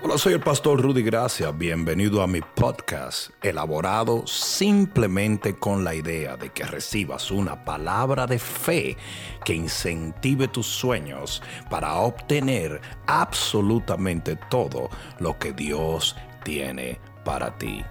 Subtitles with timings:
[0.00, 1.50] Hola, soy el pastor Rudy Gracia.
[1.50, 8.38] Bienvenido a mi podcast, elaborado simplemente con la idea de que recibas una palabra de
[8.38, 8.96] fe
[9.44, 14.88] que incentive tus sueños para obtener absolutamente todo
[15.18, 17.82] lo que Dios tiene para ti.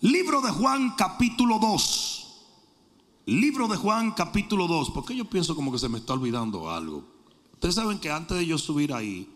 [0.00, 2.46] Libro de Juan capítulo 2.
[3.26, 4.92] Libro de Juan capítulo 2.
[4.94, 7.04] Porque yo pienso como que se me está olvidando algo.
[7.52, 9.28] Ustedes saben que antes de yo subir ahí,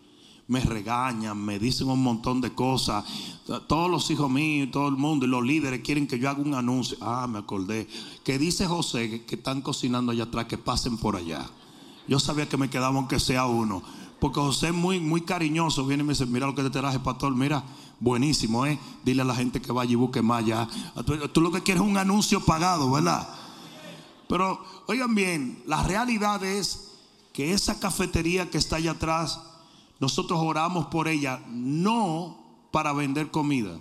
[0.47, 3.03] me regañan, me dicen un montón de cosas.
[3.67, 6.53] Todos los hijos míos, todo el mundo y los líderes quieren que yo haga un
[6.53, 6.97] anuncio.
[7.01, 7.87] Ah, me acordé.
[8.23, 11.45] Que dice José que, están cocinando allá atrás, que pasen por allá.
[12.07, 13.83] Yo sabía que me quedaba aunque sea uno.
[14.19, 15.85] Porque José es muy, muy cariñoso.
[15.85, 17.35] Viene y me dice, mira lo que te traje, pastor.
[17.35, 17.63] Mira,
[17.99, 18.79] buenísimo, ¿eh?
[19.03, 20.67] Dile a la gente que vaya y busque más allá.
[21.05, 23.27] Tú, tú lo que quieres es un anuncio pagado, ¿verdad?
[24.29, 26.91] Pero, oigan bien, la realidad es
[27.33, 29.39] que esa cafetería que está allá atrás
[29.99, 32.37] nosotros oramos por ella no
[32.71, 33.79] para vender comida,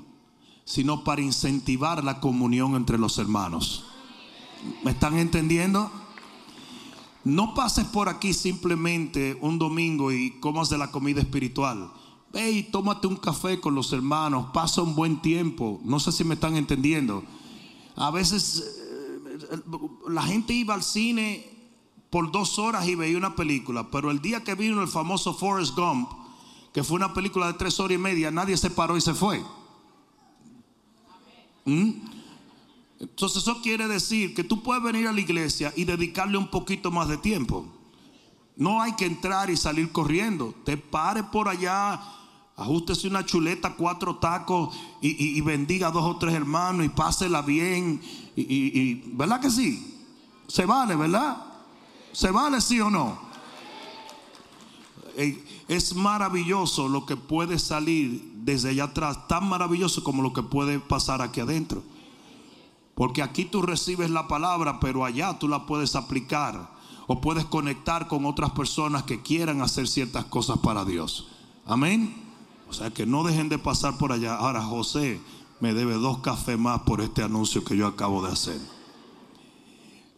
[0.65, 3.85] sino para incentivar la comunión entre los hermanos.
[4.83, 5.91] ¿Me están entendiendo?
[7.25, 11.93] No pases por aquí simplemente un domingo y comas de la comida espiritual.
[12.33, 15.81] Ve y tómate un café con los hermanos, pasa un buen tiempo.
[15.85, 17.25] No sé si me están entendiendo.
[17.97, 18.65] A veces
[19.51, 19.59] eh,
[20.09, 21.56] la gente iba al cine
[22.11, 25.75] por dos horas y veía una película, pero el día que vino el famoso Forrest
[25.75, 26.11] Gump,
[26.73, 29.43] que fue una película de tres horas y media, nadie se paró y se fue.
[31.65, 31.91] ¿Mm?
[33.01, 36.91] Entonces eso quiere decir que tú puedes venir a la iglesia y dedicarle un poquito
[36.91, 37.67] más de tiempo.
[38.57, 40.55] No hay que entrar y salir corriendo.
[40.65, 42.01] Te pare por allá,
[42.57, 48.01] ajustese una chuleta, cuatro tacos y, bendiga a dos o tres hermanos y pásela bien.
[48.35, 49.95] Y, ¿Verdad que sí?
[50.47, 51.46] Se vale, ¿verdad?
[52.17, 53.19] ¿Se vale sí o no?
[55.69, 60.81] Es maravilloso lo que puede salir desde allá atrás, tan maravilloso como lo que puede
[60.81, 61.83] pasar aquí adentro.
[62.95, 66.71] Porque aquí tú recibes la palabra, pero allá tú la puedes aplicar
[67.07, 71.29] o puedes conectar con otras personas que quieran hacer ciertas cosas para Dios.
[71.67, 72.17] Amén.
[72.71, 74.37] O sea que no dejen de pasar por allá.
[74.37, 75.21] Ahora José
[75.61, 78.76] me debe dos cafés más por este anuncio que yo acabo de hacer.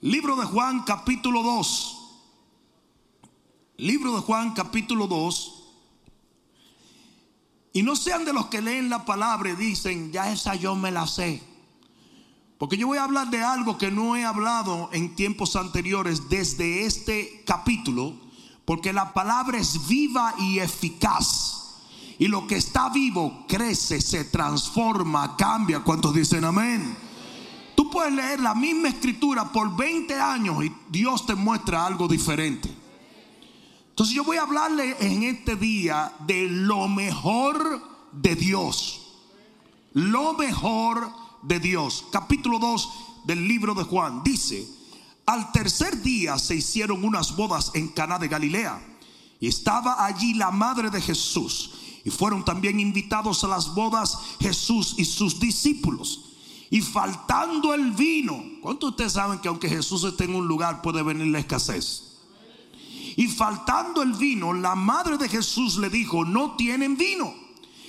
[0.00, 1.98] Libro de Juan capítulo 2.
[3.78, 5.64] Libro de Juan capítulo 2.
[7.72, 10.92] Y no sean de los que leen la palabra y dicen, ya esa yo me
[10.92, 11.42] la sé.
[12.58, 16.84] Porque yo voy a hablar de algo que no he hablado en tiempos anteriores desde
[16.84, 18.14] este capítulo.
[18.64, 21.74] Porque la palabra es viva y eficaz.
[22.20, 25.80] Y lo que está vivo crece, se transforma, cambia.
[25.80, 27.07] ¿Cuántos dicen amén?
[27.78, 32.68] Tú puedes leer la misma escritura por 20 años y Dios te muestra algo diferente.
[33.90, 37.80] Entonces yo voy a hablarle en este día de lo mejor
[38.10, 39.12] de Dios.
[39.92, 41.08] Lo mejor
[41.42, 42.04] de Dios.
[42.10, 42.88] Capítulo 2
[43.26, 44.68] del libro de Juan dice,
[45.24, 48.82] al tercer día se hicieron unas bodas en Caná de Galilea
[49.38, 51.74] y estaba allí la madre de Jesús
[52.04, 56.27] y fueron también invitados a las bodas Jesús y sus discípulos.
[56.70, 60.82] Y faltando el vino, ¿cuántos de ustedes saben que aunque Jesús esté en un lugar
[60.82, 62.04] puede venir la escasez?
[63.16, 67.34] Y faltando el vino, la madre de Jesús le dijo, no tienen vino.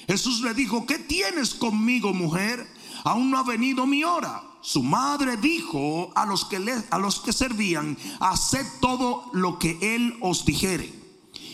[0.07, 2.67] Jesús le dijo, ¿qué tienes conmigo, mujer?
[3.03, 4.41] Aún no ha venido mi hora.
[4.61, 9.77] Su madre dijo a los que, le, a los que servían, haced todo lo que
[9.81, 10.91] él os dijere.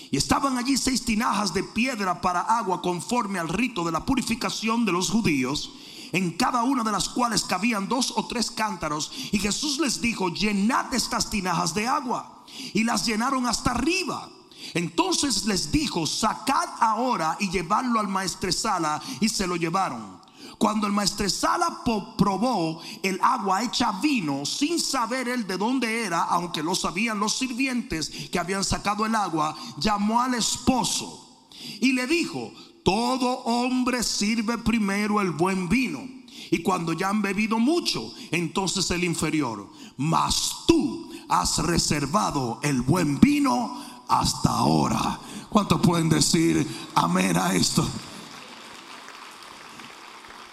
[0.10, 4.86] Y estaban allí seis tinajas de piedra para agua conforme al rito de la purificación
[4.86, 5.74] de los judíos
[6.16, 9.12] en cada una de las cuales cabían dos o tres cántaros.
[9.34, 12.46] Y Jesús les dijo, llenad estas tinajas de agua.
[12.74, 14.30] Y las llenaron hasta arriba.
[14.74, 19.02] Entonces les dijo, sacad ahora y llevadlo al maestresala.
[19.20, 20.22] Y se lo llevaron.
[20.58, 26.64] Cuando el maestresala probó el agua hecha vino, sin saber él de dónde era, aunque
[26.64, 31.26] lo sabían los sirvientes que habían sacado el agua, llamó al esposo
[31.82, 32.54] y le dijo,
[32.86, 36.08] todo hombre sirve primero el buen vino.
[36.52, 39.68] Y cuando ya han bebido mucho, entonces el inferior.
[39.98, 43.76] Mas tú has reservado el buen vino
[44.08, 45.20] hasta ahora.
[45.50, 47.84] ¿Cuántos pueden decir amén a esto?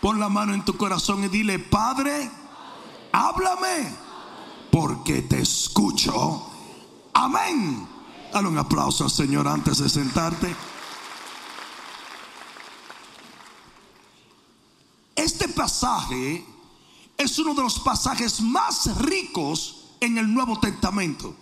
[0.00, 2.30] Pon la mano en tu corazón y dile, Padre,
[3.12, 3.94] háblame,
[4.70, 6.50] porque te escucho.
[7.12, 7.86] Amén.
[8.32, 10.56] Dale un aplauso al Señor antes de sentarte.
[15.14, 16.44] Este pasaje
[17.16, 21.36] es uno de los pasajes más ricos en el Nuevo Testamento.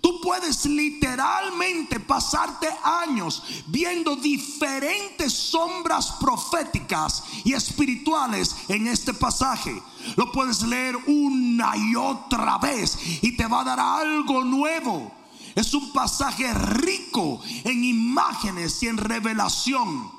[0.00, 9.80] Tú puedes literalmente pasarte años viendo diferentes sombras proféticas y espirituales en este pasaje.
[10.16, 15.12] Lo puedes leer una y otra vez y te va a dar algo nuevo.
[15.54, 20.15] Es un pasaje rico en imágenes y en revelación.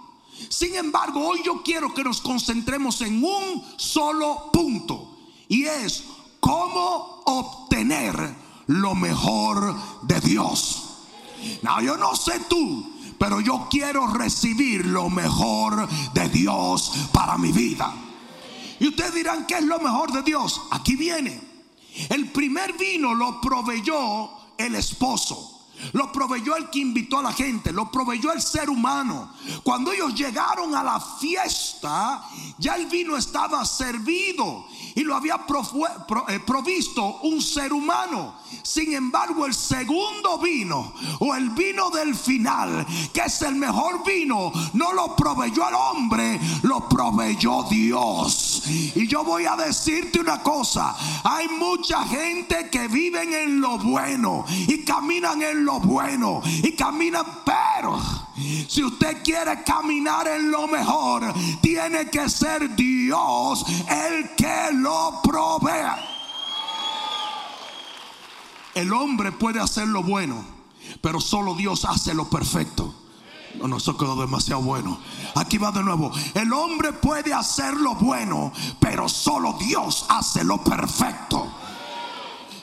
[0.50, 5.18] Sin embargo, hoy yo quiero que nos concentremos en un solo punto
[5.48, 6.04] y es
[6.40, 8.36] cómo obtener
[8.68, 10.84] lo mejor de Dios.
[11.62, 17.52] No, yo no sé tú, pero yo quiero recibir lo mejor de Dios para mi
[17.52, 17.94] vida.
[18.80, 20.62] Y ustedes dirán, ¿qué es lo mejor de Dios?
[20.72, 21.42] Aquí viene.
[22.10, 25.57] El primer vino lo proveyó el esposo.
[25.94, 29.32] Lo proveyó el que invitó a la gente, lo proveyó el ser humano.
[29.64, 32.24] Cuando ellos llegaron a la fiesta,
[32.58, 34.66] ya el vino estaba servido
[34.98, 38.34] y lo había eh, provisto un ser humano.
[38.64, 42.84] Sin embargo, el segundo vino o el vino del final,
[43.14, 48.64] que es el mejor vino, no lo proveyó el hombre, lo proveyó Dios.
[48.66, 54.46] Y yo voy a decirte una cosa, hay mucha gente que viven en lo bueno
[54.50, 58.27] y caminan en lo bueno y caminan, pero
[58.68, 65.98] si usted quiere caminar en lo mejor, tiene que ser Dios el que lo provea.
[68.76, 70.46] El hombre puede hacer lo bueno,
[71.02, 72.94] pero solo Dios hace lo perfecto.
[73.56, 75.00] No, no, eso quedó demasiado bueno.
[75.34, 76.12] Aquí va de nuevo.
[76.36, 81.48] El hombre puede hacer lo bueno, pero solo Dios hace lo perfecto.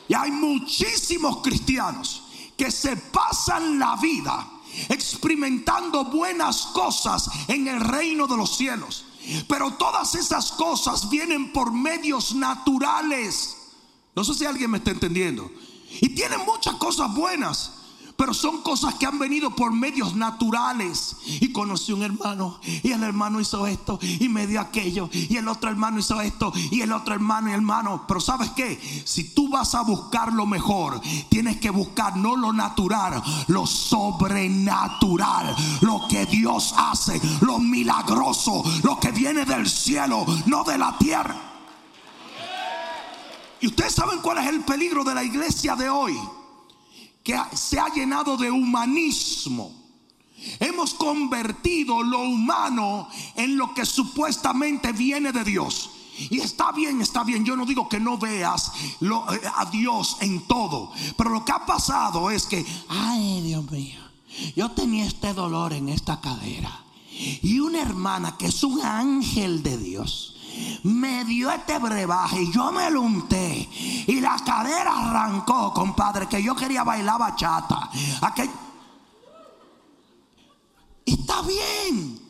[0.07, 2.23] Y hay muchísimos cristianos
[2.57, 4.54] que se pasan la vida
[4.89, 9.05] experimentando buenas cosas en el reino de los cielos.
[9.49, 13.57] Pero todas esas cosas vienen por medios naturales.
[14.15, 15.51] No sé si alguien me está entendiendo.
[16.01, 17.73] Y tienen muchas cosas buenas.
[18.17, 21.17] Pero son cosas que han venido por medios naturales.
[21.25, 22.61] Y conocí un hermano.
[22.63, 23.99] Y el hermano hizo esto.
[24.03, 25.09] Y me dio aquello.
[25.13, 26.53] Y el otro hermano hizo esto.
[26.71, 28.05] Y el otro hermano y hermano.
[28.07, 28.81] Pero sabes qué?
[29.05, 31.01] Si tú vas a buscar lo mejor.
[31.29, 33.21] Tienes que buscar no lo natural.
[33.49, 35.55] Lo sobrenatural.
[35.81, 37.21] Lo que Dios hace.
[37.41, 38.63] Lo milagroso.
[38.85, 40.25] Lo que viene del cielo.
[40.47, 41.35] No de la tierra.
[43.61, 46.17] Y ustedes saben cuál es el peligro de la iglesia de hoy
[47.25, 49.73] que se ha llenado de humanismo.
[50.61, 55.91] Hemos convertido lo humano en lo que supuestamente viene de Dios.
[56.19, 57.45] Y está bien, está bien.
[57.45, 60.93] Yo no digo que no veas eh, a Dios en todo.
[61.17, 64.01] Pero lo que ha pasado es que, ay Dios mío,
[64.55, 66.85] yo tenía este dolor en esta cadera.
[67.11, 70.34] Y una hermana que es un ángel de Dios
[70.85, 73.69] me dio este brebaje y yo me lo unté.
[74.07, 77.91] Y la cadera arrancó, compadre, que yo quería bailar bachata.
[78.21, 78.51] Aquel...
[81.07, 82.25] Está bien.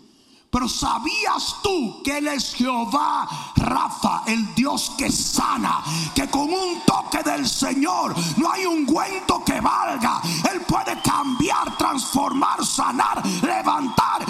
[0.55, 5.83] Pero sabías tú que Él es Jehová Rafa, el Dios que sana,
[6.15, 10.23] que con un toque del Señor no hay un ungüento que valga.
[10.53, 14.25] Él puede cambiar, transformar, sanar, levantar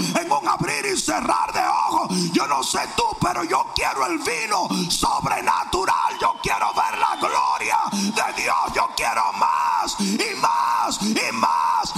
[0.92, 2.32] y cerrar de ojos.
[2.32, 6.19] Yo no sé tú, pero yo quiero el vino sobrenatural.
[6.20, 8.56] Yo quiero ver la gloria de Dios.
[8.75, 11.92] Yo quiero más y más y más.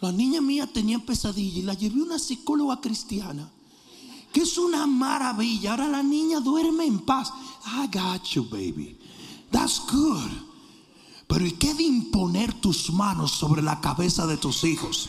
[0.00, 3.50] la niña mía tenía pesadilla y la llevé a una psicóloga cristiana.
[4.32, 5.72] Que es una maravilla.
[5.72, 7.32] Ahora la niña duerme en paz.
[7.66, 8.98] I got you, baby.
[9.50, 10.51] That's good.
[11.26, 15.08] Pero ¿y qué de imponer tus manos sobre la cabeza de tus hijos?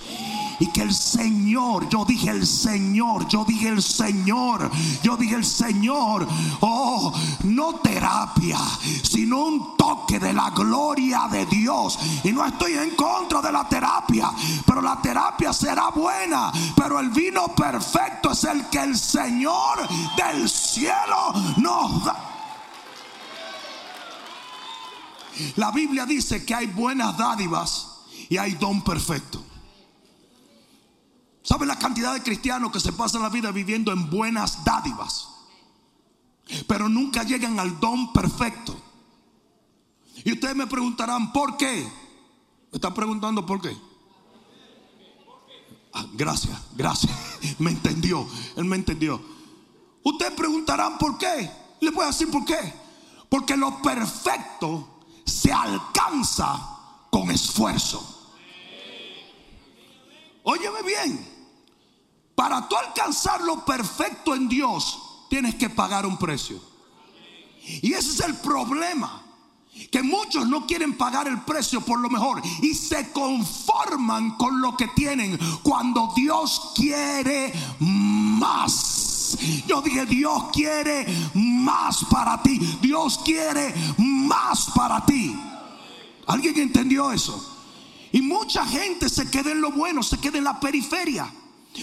[0.60, 5.44] Y que el Señor, yo dije el Señor, yo dije el Señor, yo dije el
[5.44, 6.28] Señor,
[6.62, 7.12] oh,
[7.44, 8.60] no terapia,
[9.02, 12.00] sino un toque de la gloria de Dios.
[12.24, 14.32] Y no estoy en contra de la terapia,
[14.66, 20.50] pero la terapia será buena, pero el vino perfecto es el que el Señor del
[20.50, 22.33] cielo nos da.
[25.56, 28.00] La Biblia dice que hay buenas dádivas
[28.30, 29.44] y hay don perfecto.
[31.44, 35.28] ¿Sabe la cantidad de cristianos que se pasan la vida viviendo en buenas dádivas?
[36.68, 38.80] Pero nunca llegan al don perfecto.
[40.24, 41.84] Y ustedes me preguntarán, ¿por qué?
[42.72, 43.76] Me están preguntando por qué.
[45.94, 47.14] Ah, gracias, gracias.
[47.60, 49.22] Me entendió, él me entendió.
[50.02, 51.52] Ustedes preguntarán por qué.
[51.82, 52.58] Le voy a decir por qué.
[53.30, 54.93] Porque lo perfecto
[55.26, 56.60] se alcanza
[57.10, 58.10] con esfuerzo.
[60.44, 61.34] Óyeme bien.
[62.36, 65.00] Para tú alcanzar lo perfecto en Dios,
[65.30, 66.60] tienes que pagar un precio.
[67.82, 69.22] Y ese es el problema.
[69.92, 74.78] Que muchos no quieren pagar el precio por lo mejor y se conforman con lo
[74.78, 79.03] que tienen cuando Dios quiere más.
[79.68, 82.60] Yo dije, Dios quiere más para ti.
[82.82, 85.36] Dios quiere más para ti.
[86.28, 87.52] ¿Alguien entendió eso?
[88.12, 91.32] Y mucha gente se queda en lo bueno, se queda en la periferia.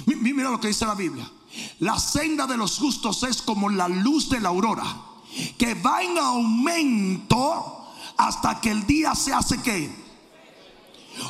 [0.07, 1.29] Mira lo que dice la Biblia.
[1.81, 4.85] La senda de los justos es como la luz de la aurora,
[5.59, 9.91] que va en aumento hasta que el día se hace que.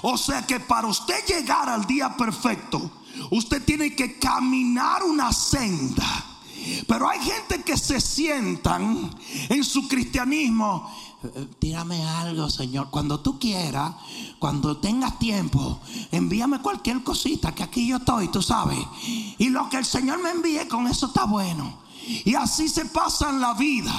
[0.02, 2.90] O sea que para usted llegar al día perfecto,
[3.30, 6.26] usted tiene que caminar una senda.
[6.86, 9.10] Pero hay gente que se sientan
[9.48, 10.90] en su cristianismo.
[11.58, 12.88] Tírame algo, Señor.
[12.90, 13.94] Cuando tú quieras,
[14.38, 18.78] cuando tengas tiempo, envíame cualquier cosita, que aquí yo estoy, tú sabes.
[19.38, 21.78] Y lo que el Señor me envíe, con eso está bueno.
[22.24, 23.92] Y así se pasa en la vida.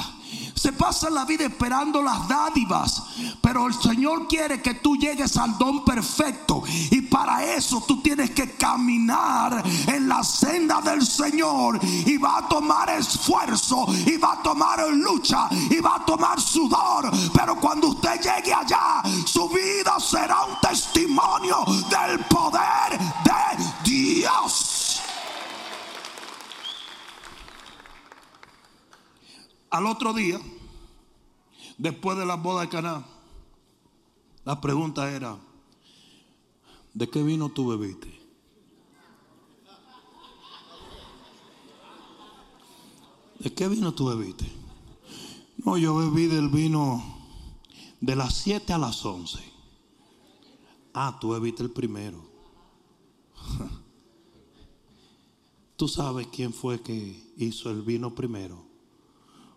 [0.53, 3.03] Se pasa la vida esperando las dádivas,
[3.41, 6.63] pero el Señor quiere que tú llegues al don perfecto.
[6.91, 11.79] Y para eso tú tienes que caminar en la senda del Señor.
[11.83, 17.11] Y va a tomar esfuerzo, y va a tomar lucha, y va a tomar sudor.
[17.33, 24.80] Pero cuando usted llegue allá, su vida será un testimonio del poder de Dios.
[29.71, 30.37] Al otro día,
[31.77, 33.05] después de la boda de Caná,
[34.43, 35.39] la pregunta era,
[36.93, 38.19] ¿de qué vino tú bebiste?
[43.39, 44.51] ¿De qué vino tú bebiste?
[45.63, 47.01] No, yo bebí del vino
[48.01, 49.39] de las 7 a las 11.
[50.93, 52.21] Ah, tú bebiste el primero.
[55.77, 58.70] ¿Tú sabes quién fue que hizo el vino primero?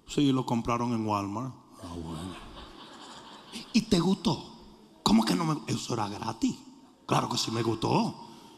[0.06, 1.54] Sí, lo compraron en Walmart.
[1.82, 2.34] Ah, bueno.
[3.72, 4.52] ¿Y te gustó?
[5.02, 6.56] ¿Cómo que no me Eso era gratis.
[7.06, 8.14] Claro que sí me gustó.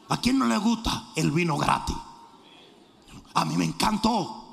[0.09, 1.97] ¿A quién no le gusta el vino gratis?
[3.35, 4.45] A mí me encantó.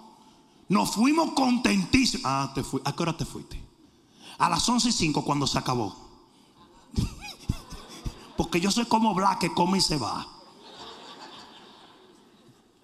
[0.70, 2.26] Nos fuimos contentísimos.
[2.26, 2.82] Ah, te fui.
[2.84, 3.64] ¿A qué hora te fuiste?
[4.40, 5.96] A las 11 y 5 cuando se acabó.
[8.38, 10.28] Porque yo soy como Black que come y se va.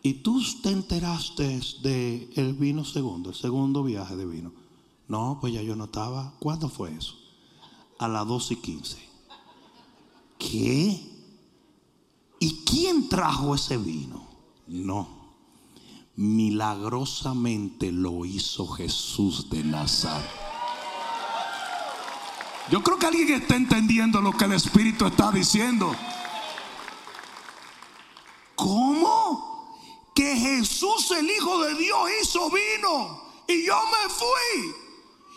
[0.02, 4.54] Y tú te enteraste de el vino segundo, el segundo viaje de vino.
[5.08, 6.34] No, pues ya yo no estaba.
[6.40, 7.16] ¿Cuándo fue eso?
[7.98, 9.10] A las 12 y 15.
[10.38, 11.10] ¿Qué?
[12.40, 14.26] ¿Y quién trajo ese vino?
[14.68, 15.20] No.
[16.16, 20.30] Milagrosamente lo hizo Jesús de Nazaret.
[22.72, 25.92] Yo creo que alguien está entendiendo lo que el Espíritu está diciendo.
[28.56, 29.76] ¿Cómo?
[30.20, 34.76] Que Jesús, el Hijo de Dios, hizo vino y yo me fui.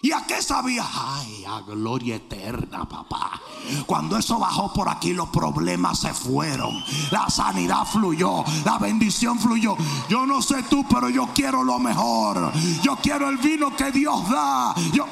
[0.02, 0.84] ¿Y a qué sabía?
[0.92, 3.40] Ay, a gloria eterna, papá.
[3.86, 6.82] Cuando eso bajó por aquí, los problemas se fueron.
[7.12, 9.76] La sanidad fluyó, la bendición fluyó.
[10.08, 12.52] Yo no sé tú, pero yo quiero lo mejor.
[12.82, 14.74] Yo quiero el vino que Dios da.
[14.92, 15.06] Yo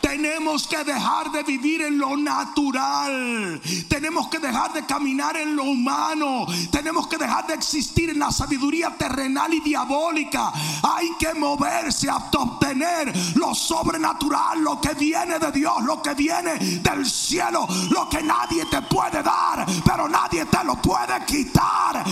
[0.00, 3.60] tenemos que dejar de vivir en lo natural.
[3.88, 6.46] Tenemos que dejar de caminar en lo humano.
[6.70, 10.52] Tenemos que dejar de existir en la sabiduría terrenal y diabólica.
[10.82, 16.54] Hay que moverse hasta obtener lo sobrenatural, lo que viene de Dios, lo que viene
[16.58, 22.04] del cielo, lo que nadie te puede dar, pero nadie te lo puede quitar.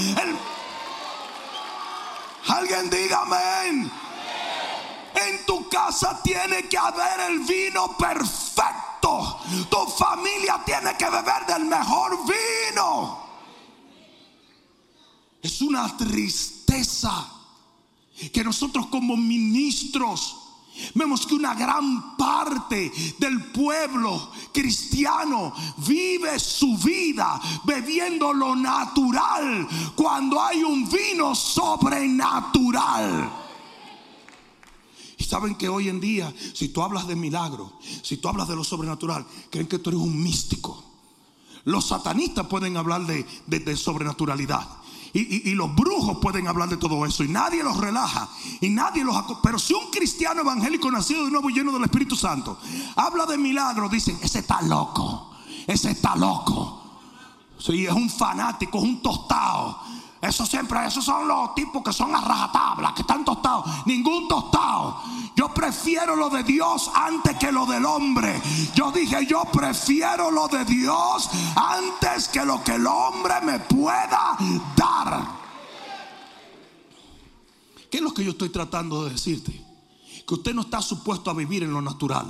[2.49, 4.08] Alguien diga amén.
[5.26, 9.40] En tu casa tiene que haber el vino perfecto.
[9.70, 13.26] Tu familia tiene que beber del mejor vino.
[15.42, 17.26] Es una tristeza
[18.32, 20.37] que nosotros como ministros
[20.94, 30.40] Vemos que una gran parte del pueblo cristiano vive su vida bebiendo lo natural cuando
[30.40, 33.38] hay un vino sobrenatural.
[35.18, 37.72] Y saben que hoy en día, si tú hablas de milagro,
[38.02, 40.84] si tú hablas de lo sobrenatural, creen que tú eres un místico.
[41.64, 44.66] Los satanistas pueden hablar de, sobrenaturalidad.
[45.12, 47.25] Y, y, los brujos pueden hablar de todo eso.
[47.25, 48.28] Y nadie los relaja.
[48.60, 49.16] Y nadie los.
[49.42, 52.58] Pero si un cristiano evangélico nacido de nuevo lleno del Espíritu Santo
[52.94, 55.34] habla de milagros, dicen: Ese está loco.
[55.66, 56.82] Ese está loco.
[57.58, 59.80] Sí, es un fanático, es un tostado.
[60.20, 63.64] Eso siempre, esos son los tipos que son a rajatabla, que están tostados.
[63.87, 65.00] Ningún tostado.
[65.37, 68.40] Yo prefiero lo de Dios antes que lo del hombre.
[68.75, 74.37] Yo dije, yo prefiero lo de Dios antes que lo que el hombre me pueda
[74.76, 75.38] dar.
[77.90, 79.68] ¿Qué es lo que yo estoy tratando de decirte?
[80.28, 82.26] que usted no está supuesto a vivir en lo natural.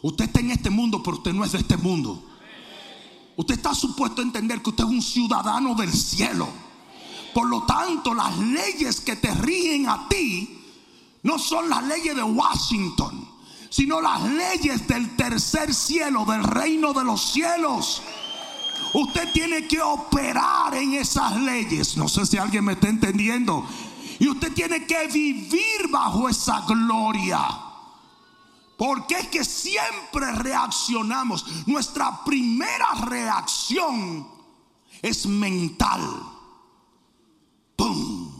[0.00, 2.22] Usted está en este mundo, pero usted no es de este mundo.
[3.38, 6.48] Usted está supuesto a entender que usted es un ciudadano del cielo.
[7.32, 10.58] Por lo tanto, las leyes que te ríen a ti
[11.22, 13.28] no son las leyes de Washington,
[13.70, 18.02] sino las leyes del tercer cielo, del reino de los cielos.
[18.92, 21.96] Usted tiene que operar en esas leyes.
[21.96, 23.64] No sé si alguien me está entendiendo.
[24.18, 27.67] Y usted tiene que vivir bajo esa gloria.
[28.78, 31.44] Porque es que siempre reaccionamos.
[31.66, 34.28] Nuestra primera reacción
[35.02, 36.00] es mental.
[37.74, 38.30] ¡Pum!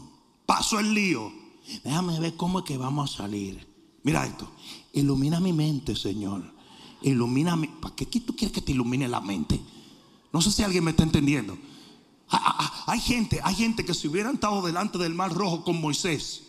[0.45, 1.29] Pasó el lío.
[1.83, 3.67] Déjame ver cómo es que vamos a salir.
[4.03, 4.49] Mira esto.
[4.93, 6.41] Ilumina mi mente, Señor.
[7.01, 7.67] Ilumina mi.
[7.67, 9.59] ¿Para qué tú quieres que te ilumine la mente?
[10.31, 11.57] No sé si alguien me está entendiendo.
[12.85, 16.43] Hay gente, hay gente que si hubieran estado delante del mar rojo con Moisés,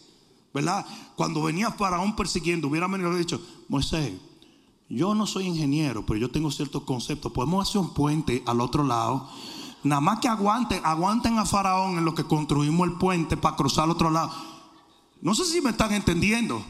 [0.52, 0.87] ¿verdad?
[1.16, 4.12] Cuando venía Faraón persiguiendo, hubieran venido dicho, Moisés,
[4.88, 7.33] yo no soy ingeniero, pero yo tengo ciertos conceptos.
[7.33, 9.28] Podemos hacer un puente al otro lado.
[9.85, 13.85] Nada más que aguanten, aguanten a Faraón en lo que construimos el puente para cruzar
[13.85, 14.33] al otro lado.
[15.23, 16.62] No sé si me están entendiendo.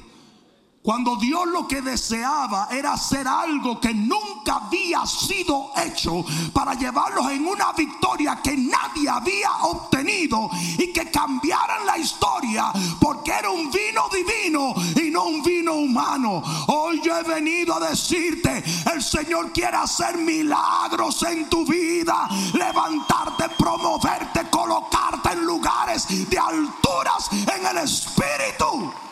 [0.82, 7.30] Cuando Dios lo que deseaba era hacer algo que nunca había sido hecho para llevarlos
[7.30, 13.70] en una victoria que nadie había obtenido y que cambiaran la historia porque era un
[13.70, 16.42] vino divino y no un vino humano.
[16.68, 23.50] Hoy yo he venido a decirte, el Señor quiere hacer milagros en tu vida, levantarte,
[23.50, 29.09] promoverte, colocarte en lugares de alturas en el Espíritu.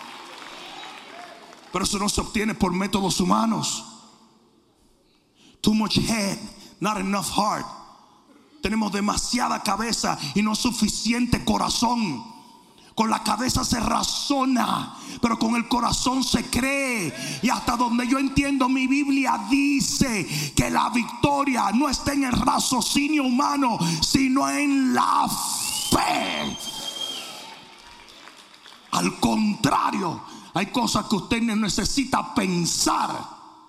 [1.73, 3.85] Pero eso no se obtiene por métodos humanos.
[5.61, 6.39] Too much head,
[6.81, 7.67] not enough heart.
[8.63, 12.25] Tenemos demasiada cabeza y no suficiente corazón.
[12.95, 17.15] Con la cabeza se razona, pero con el corazón se cree.
[17.43, 22.33] Y hasta donde yo entiendo mi Biblia dice que la victoria no está en el
[22.33, 25.29] raciocinio humano, sino en la
[25.91, 26.59] fe.
[28.91, 30.21] Al contrario,
[30.59, 33.17] hay cosas que usted no necesita pensar,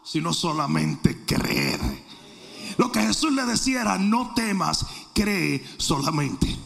[0.04, 1.80] sino solamente creer.
[2.78, 6.58] Lo que Jesús le decía era, no temas, cree solamente.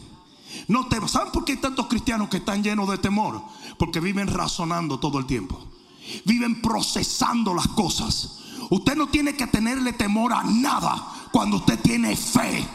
[0.69, 1.11] No temas.
[1.11, 3.41] ¿Saben por qué hay tantos cristianos que están llenos de temor?
[3.77, 5.59] Porque viven razonando todo el tiempo.
[6.23, 8.39] Viven procesando las cosas.
[8.69, 12.65] Usted no tiene que tenerle temor a nada cuando usted tiene fe.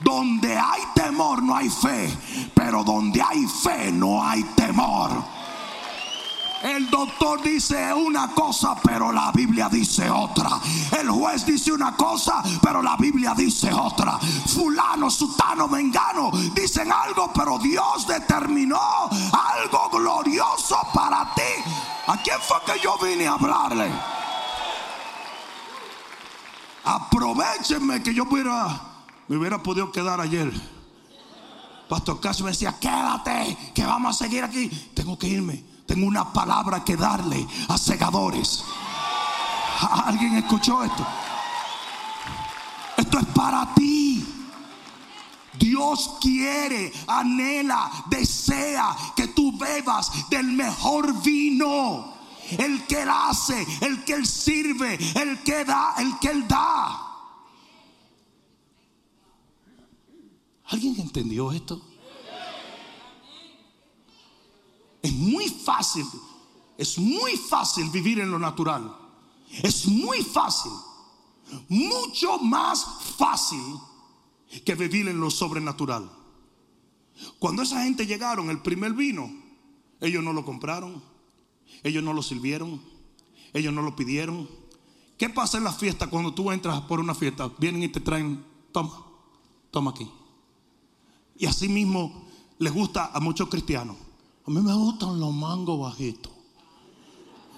[0.00, 2.14] Donde hay temor no hay fe,
[2.54, 5.37] pero donde hay fe no hay temor.
[6.62, 10.60] El doctor dice una cosa, pero la Biblia dice otra.
[10.98, 14.18] El juez dice una cosa, pero la Biblia dice otra.
[14.18, 21.70] Fulano, sutano, mengano dicen algo, pero Dios determinó algo glorioso para ti.
[22.08, 23.92] ¿A quién fue que yo vine a hablarle?
[26.84, 28.80] Aprovechenme que yo hubiera,
[29.28, 30.50] me hubiera podido quedar ayer.
[31.88, 34.68] Pastor Caso me decía, quédate, que vamos a seguir aquí.
[34.94, 38.62] Tengo que irme tengo una palabra que darle a segadores.
[40.04, 41.06] ¿Alguien escuchó esto?
[42.98, 44.22] Esto es para ti.
[45.58, 52.12] Dios quiere, anhela, desea que tú bebas del mejor vino.
[52.50, 57.02] El que él hace, el que él sirve, el que da, el que él da.
[60.66, 61.87] ¿Alguien entendió esto?
[65.08, 66.04] Es muy fácil,
[66.76, 68.94] es muy fácil vivir en lo natural.
[69.62, 70.72] Es muy fácil,
[71.70, 72.84] mucho más
[73.16, 73.58] fácil
[74.66, 76.10] que vivir en lo sobrenatural.
[77.38, 79.32] Cuando esa gente llegaron, el primer vino,
[80.02, 81.02] ellos no lo compraron,
[81.82, 82.82] ellos no lo sirvieron,
[83.54, 84.46] ellos no lo pidieron.
[85.16, 87.50] ¿Qué pasa en la fiesta cuando tú entras por una fiesta?
[87.58, 89.06] Vienen y te traen, toma,
[89.70, 90.08] toma aquí.
[91.38, 93.96] Y así mismo les gusta a muchos cristianos.
[94.48, 96.32] A mí me gustan los mangos bajitos.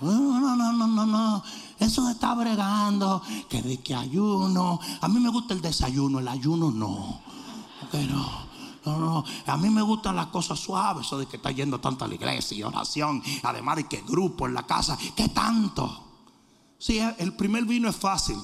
[0.00, 1.42] No, no, no, no, no, no.
[1.79, 3.22] Eso está bregando.
[3.48, 4.81] Que de que ayuno.
[5.00, 7.20] A mí me gusta el desayuno, el ayuno no.
[7.92, 8.16] Pero,
[8.85, 9.24] no, no.
[9.46, 11.07] A mí me gustan las cosas suaves.
[11.07, 13.22] Eso de que está yendo tanto a la iglesia y oración.
[13.44, 14.98] Además de que grupo en la casa.
[15.14, 15.96] ¿Qué tanto?
[16.76, 18.38] Sí, el primer vino es fácil.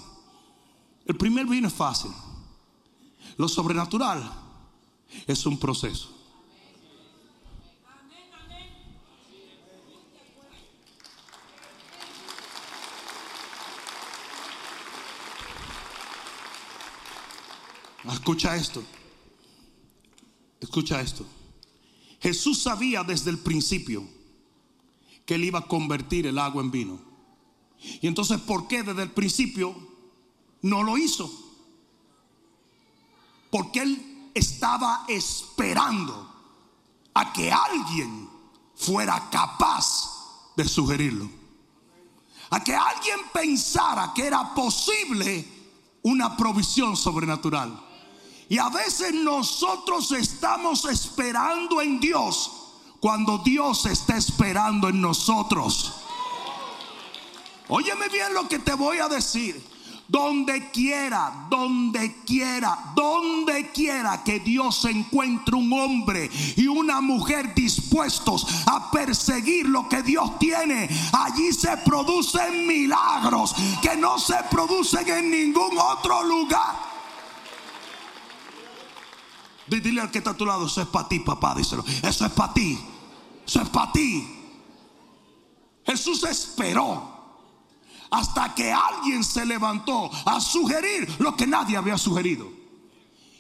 [1.05, 2.13] El primer vino es fácil.
[3.39, 4.23] Lo sobrenatural
[5.27, 6.16] es un proceso.
[18.13, 18.83] Escucha esto.
[20.61, 21.27] Escucha esto.
[22.21, 24.07] Jesús sabía desde el principio
[25.25, 27.01] que él iba a convertir el agua en vino.
[28.01, 29.77] Y entonces, ¿por qué desde el principio
[30.63, 31.31] no lo hizo?
[33.51, 36.33] Porque él estaba esperando
[37.15, 38.29] a que alguien
[38.75, 41.29] fuera capaz de sugerirlo.
[42.51, 45.47] A que alguien pensara que era posible
[46.03, 47.86] una provisión sobrenatural.
[48.49, 52.53] Y a veces nosotros estamos esperando en Dios
[53.01, 55.93] cuando Dios está esperando en nosotros.
[57.69, 59.75] Óyeme bien lo que te voy a decir.
[60.09, 68.47] Donde quiera, donde quiera, donde quiera que Dios encuentre un hombre y una mujer dispuestos
[68.67, 75.29] a perseguir lo que Dios tiene, allí se producen milagros que no se producen en
[75.29, 76.96] ningún otro lugar.
[79.69, 81.85] Dile al que está a tu lado, eso es para ti, papá, díselo.
[82.03, 82.79] Eso es para ti.
[83.47, 84.27] Eso es para ti.
[85.85, 87.17] Jesús esperó
[88.11, 92.51] hasta que alguien se levantó a sugerir lo que nadie había sugerido.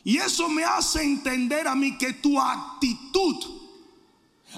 [0.04, 3.36] Y eso me hace entender a mí que tu actitud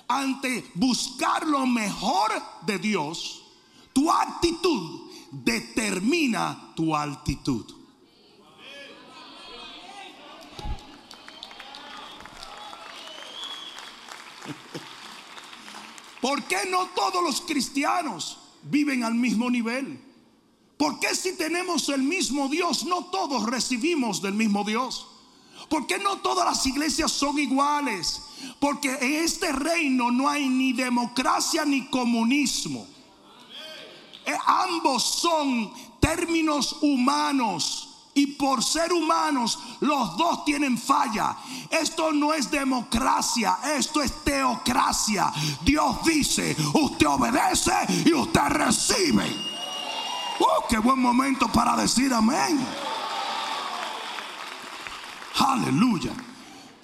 [0.07, 2.31] ante buscar lo mejor
[2.66, 3.42] de Dios,
[3.92, 7.78] tu actitud determina tu altitud.
[16.20, 20.00] ¿Por qué no todos los cristianos viven al mismo nivel?
[20.76, 25.06] ¿Por qué si tenemos el mismo Dios no todos recibimos del mismo Dios?
[25.68, 28.22] ¿Por qué no todas las iglesias son iguales?
[28.61, 32.87] Porque en este reino no hay ni democracia ni comunismo.
[34.24, 37.88] Eh, ambos son términos humanos.
[38.18, 41.37] Y por ser humanos, los dos tienen falla.
[41.70, 45.33] Esto no es democracia, esto es teocracia.
[45.62, 47.72] Dios dice, usted obedece
[48.07, 49.24] y usted recibe.
[50.40, 52.59] ¡Oh, qué buen momento para decir amén!
[55.38, 56.12] Aleluya.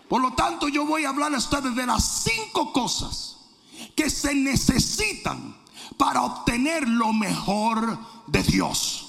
[0.09, 3.39] Por lo tanto, yo voy a hablar a ustedes de las cinco cosas
[3.97, 5.57] que se necesitan
[5.97, 9.04] para obtener lo mejor de Dios.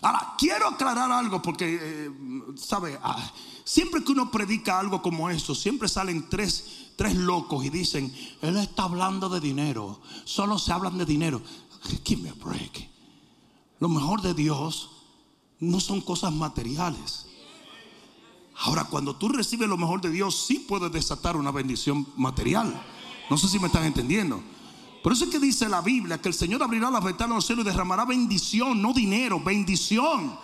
[0.00, 2.10] Ahora, quiero aclarar algo porque, eh,
[2.56, 2.98] ¿sabe?
[3.02, 3.32] Ah,
[3.64, 8.56] siempre que uno predica algo como esto, siempre salen tres, tres locos y dicen, él
[8.56, 11.42] está hablando de dinero, solo se hablan de dinero.
[12.04, 12.88] Give me a break.
[13.80, 14.90] Lo mejor de Dios
[15.60, 17.26] no son cosas materiales.
[18.60, 22.82] Ahora, cuando tú recibes lo mejor de Dios, sí puedes desatar una bendición material.
[23.30, 24.42] No sé si me están entendiendo.
[25.02, 27.62] Por eso es que dice la Biblia que el Señor abrirá las ventanas del cielo
[27.62, 30.38] y derramará bendición, no dinero, bendición.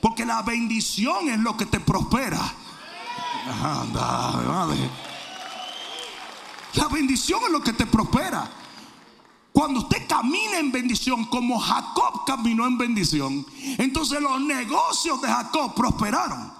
[0.00, 2.40] Porque la bendición es lo que te prospera.
[6.74, 8.50] La bendición es lo que te prospera.
[9.52, 13.46] Cuando usted camina en bendición, como Jacob caminó en bendición,
[13.78, 16.52] entonces los negocios de Jacob prosperaron.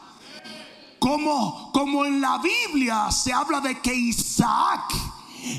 [0.99, 4.95] Como, como en la Biblia se habla de que Isaac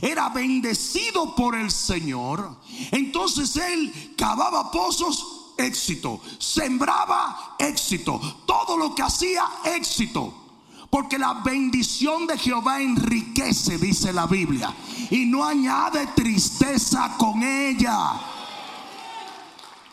[0.01, 2.57] era bendecido por el Señor,
[2.91, 10.43] entonces él cavaba pozos, éxito, sembraba éxito, todo lo que hacía éxito.
[10.89, 14.73] Porque la bendición de Jehová enriquece, dice la Biblia,
[15.09, 18.13] y no añade tristeza con ella.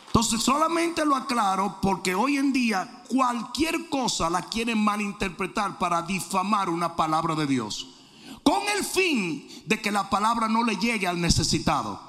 [0.06, 6.70] Entonces solamente lo aclaro porque hoy en día cualquier cosa la quieren malinterpretar para difamar
[6.70, 7.93] una palabra de Dios
[8.44, 12.00] con el fin de que la palabra no le llegue al necesitado.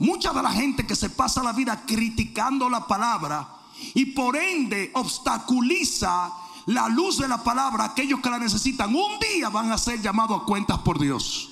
[0.00, 3.48] Mucha de la gente que se pasa la vida criticando la palabra
[3.94, 6.32] y por ende obstaculiza
[6.66, 10.42] la luz de la palabra, aquellos que la necesitan, un día van a ser llamados
[10.42, 11.50] a cuentas por Dios.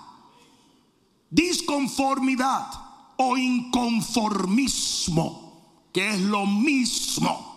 [1.32, 2.68] Disconformidad
[3.16, 7.48] o inconformismo, que es lo mismo.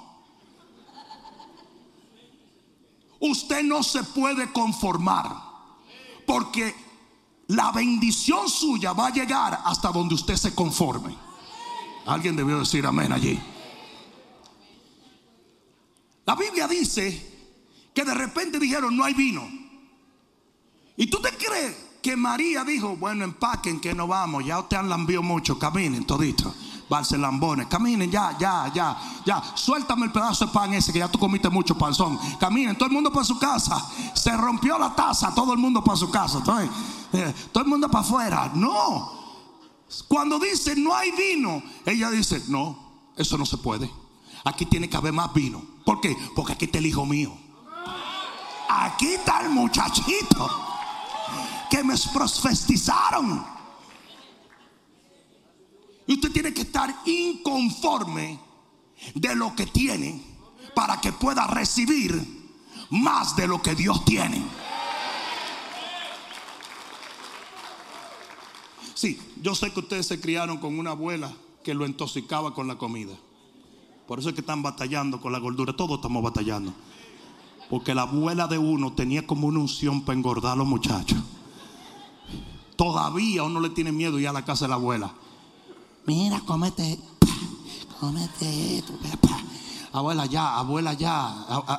[3.19, 5.29] Usted no se puede conformar
[6.25, 6.73] porque
[7.49, 11.17] la bendición suya va a llegar hasta donde usted se conforme.
[12.07, 13.41] Alguien debió decir amén allí.
[16.27, 17.51] La Biblia dice
[17.93, 19.43] que de repente dijeron no hay vino.
[20.97, 24.90] ¿Y tú te crees que María dijo, bueno, empaquen que no vamos, ya usted han
[24.90, 26.55] lambido mucho, caminen todito,
[27.17, 31.19] lambones, caminen ya, ya, ya, ya, suéltame el pedazo de pan ese que ya tú
[31.19, 35.55] comiste mucho panzón, caminen, todo el mundo para su casa, se rompió la taza, todo
[35.55, 36.43] el mundo para su casa,
[37.14, 39.11] eh, todo el mundo para afuera, no,
[40.07, 42.77] cuando dice no hay vino, ella dice, no,
[43.17, 43.90] eso no se puede,
[44.45, 46.14] aquí tiene que haber más vino, ¿por qué?
[46.37, 47.33] Porque aquí está el hijo mío,
[48.69, 50.74] aquí está el muchachito
[51.70, 53.44] que me profetizaron.
[56.07, 58.38] Y usted tiene que estar inconforme
[59.14, 60.22] de lo que tiene
[60.74, 62.44] para que pueda recibir
[62.90, 64.42] más de lo que Dios tiene.
[68.94, 72.77] Sí, yo sé que ustedes se criaron con una abuela que lo intoxicaba con la
[72.77, 73.14] comida.
[74.07, 75.74] Por eso es que están batallando con la gordura.
[75.74, 76.72] Todos estamos batallando.
[77.70, 81.18] Porque la abuela de uno tenía como una unción para engordar a los muchachos.
[82.77, 85.13] Todavía uno le tiene miedo ir a la casa de la abuela.
[86.07, 86.99] Mira, comete,
[88.01, 88.93] comete esto.
[89.94, 91.33] Abuela, ya, abuela, ya,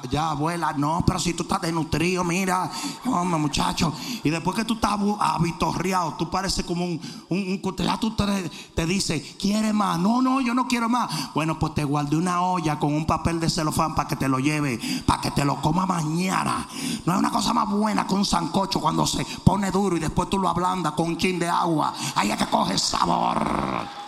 [0.10, 2.72] ya, abuela, no, pero si tú estás desnutrido, mira,
[3.04, 3.92] hombre, muchacho.
[4.24, 8.86] Y después que tú estás avitorreado, tú pareces como un, un, ya tú te, te
[8.86, 10.00] dices, ¿quieres más?
[10.00, 11.34] No, no, yo no quiero más.
[11.34, 14.40] Bueno, pues te guardé una olla con un papel de celofán para que te lo
[14.40, 16.70] lleve, para que te lo coma mañana.
[17.06, 20.30] No hay una cosa más buena que un sancocho cuando se pone duro y después
[20.30, 21.94] tú lo ablandas con un chin de agua.
[22.16, 24.05] Ahí es que coge sabor.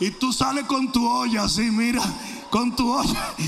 [0.00, 2.02] Y tú sales con tu olla así, mira,
[2.50, 3.34] con tu olla.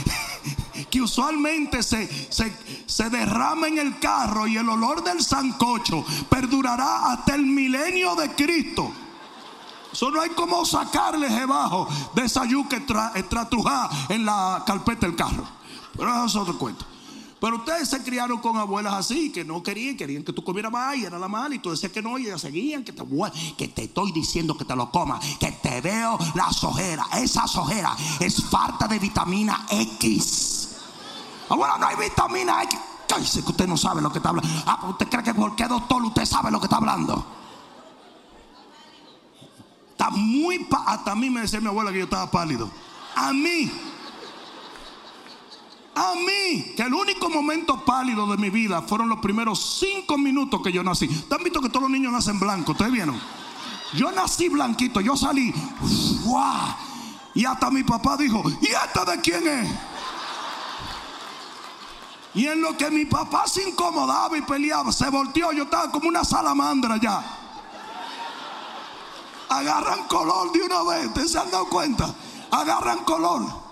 [0.90, 7.34] Que usualmente se, se, derrama en el carro y el olor del sancocho perdurará hasta
[7.34, 8.90] el milenio de Cristo.
[9.92, 12.82] Eso no hay como sacarle debajo de esa yuca
[13.14, 15.44] estratrujada en la carpeta del carro.
[15.96, 16.84] Pero eso es otro cuento.
[17.40, 20.94] Pero ustedes se criaron con abuelas así, que no querían, querían que tú comieras más
[20.96, 21.54] y era la mala.
[21.54, 23.02] Y tú decías que no, y ellas seguían, que te,
[23.56, 27.06] que te estoy diciendo que te lo comas, que te veo la sojera.
[27.14, 30.76] Esa sojera es falta de vitamina X.
[31.48, 32.78] Abuela, no hay vitamina X.
[33.18, 34.48] Dice que usted no sabe lo que está hablando.
[34.66, 37.24] Ah, pues usted cree que porque doctor usted sabe lo que está hablando.
[39.90, 40.68] Está muy.
[40.86, 42.70] Hasta a mí me decía mi abuela que yo estaba pálido.
[43.16, 43.70] A mí
[45.94, 50.60] a mí, que el único momento pálido de mi vida fueron los primeros cinco minutos
[50.62, 51.06] que yo nací.
[51.06, 52.70] ¿Ustedes han visto que todos los niños nacen blancos?
[52.70, 53.20] ¿Ustedes vieron?
[53.94, 55.52] Yo nací blanquito, yo salí.
[57.34, 59.68] Y hasta mi papá dijo, ¿y esta de quién es?
[62.34, 66.08] Y en lo que mi papá se incomodaba y peleaba, se volteó, yo estaba como
[66.08, 67.22] una salamandra ya.
[69.48, 72.14] Agarran color de una vez, ¿ustedes se han dado cuenta?
[72.52, 73.69] Agarran color.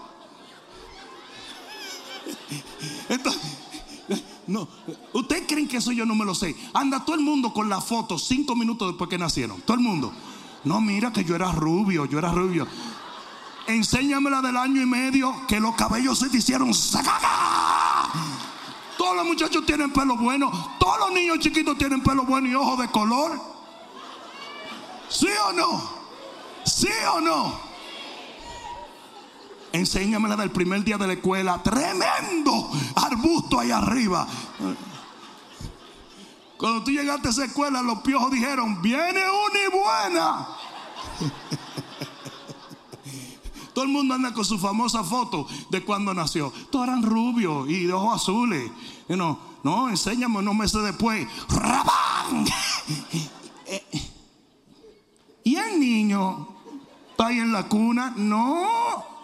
[4.47, 4.69] No,
[5.13, 6.57] ¿ustedes creen que eso yo no me lo sé?
[6.75, 9.61] Anda todo el mundo con la foto cinco minutos después que nacieron.
[9.63, 10.13] Todo el mundo.
[10.65, 12.67] No, mira que yo era rubio, yo era rubio.
[13.67, 16.73] Enséñamela del año y medio que los cabellos se te hicieron
[18.97, 20.51] Todos los muchachos tienen pelo bueno.
[20.79, 23.39] Todos los niños chiquitos tienen pelo bueno y ojos de color.
[25.09, 25.83] ¿Sí o no?
[26.65, 27.68] ¿Sí o no?
[29.79, 31.63] Enséñamela del primer día de la escuela.
[31.63, 34.27] Tremendo arbusto ahí arriba.
[36.57, 40.49] Cuando tú llegaste a esa escuela, los piojos dijeron: Viene una y buena.
[43.73, 46.53] Todo el mundo anda con su famosa foto de cuando nació.
[46.71, 48.73] Todos eran rubios y de ojos azules.
[49.09, 51.27] no, no, enséñame unos meses después.
[51.49, 52.45] ¡Rabán!
[53.71, 53.85] Eh,
[55.45, 56.49] ¿Y el niño?
[57.11, 58.15] ¿Está ahí en la cuna?
[58.17, 59.18] No.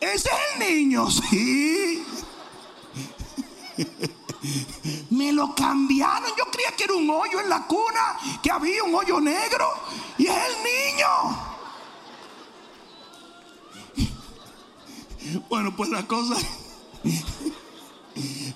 [0.00, 2.04] Ese es el niño, sí.
[5.10, 6.30] Me lo cambiaron.
[6.38, 9.68] Yo creía que era un hoyo en la cuna, que había un hoyo negro.
[10.16, 11.06] Y es el niño.
[15.48, 16.36] Bueno, pues la cosa.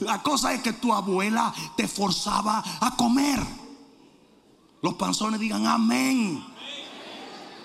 [0.00, 3.40] La cosa es que tu abuela te forzaba a comer.
[4.82, 6.44] Los panzones digan amén.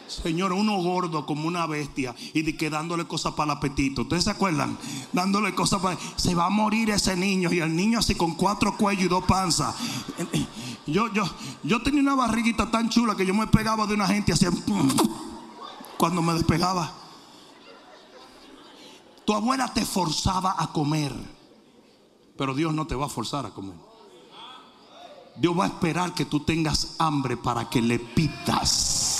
[0.10, 4.02] Señor, uno gordo como una bestia y de que dándole cosas para el apetito.
[4.02, 4.78] ¿Ustedes se acuerdan?
[5.14, 5.98] Dándole cosas para...
[6.16, 9.24] Se va a morir ese niño y el niño así con cuatro cuellos y dos
[9.26, 9.76] panzas.
[10.88, 11.24] Yo, yo,
[11.64, 14.48] yo tenía una barriguita tan chula que yo me pegaba de una gente así
[15.98, 16.92] cuando me despegaba.
[19.26, 21.14] Tu abuela te forzaba a comer,
[22.36, 23.76] pero Dios no te va a forzar a comer.
[25.36, 29.19] Dios va a esperar que tú tengas hambre para que le pidas.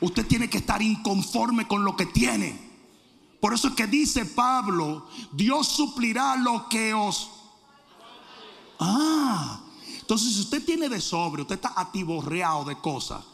[0.00, 2.68] Usted tiene que estar inconforme con lo que tiene.
[3.40, 7.30] Por eso es que dice Pablo, Dios suplirá lo que os...
[8.80, 9.60] Ah,
[10.00, 13.24] entonces si usted tiene de sobre, usted está atiborreado de cosas,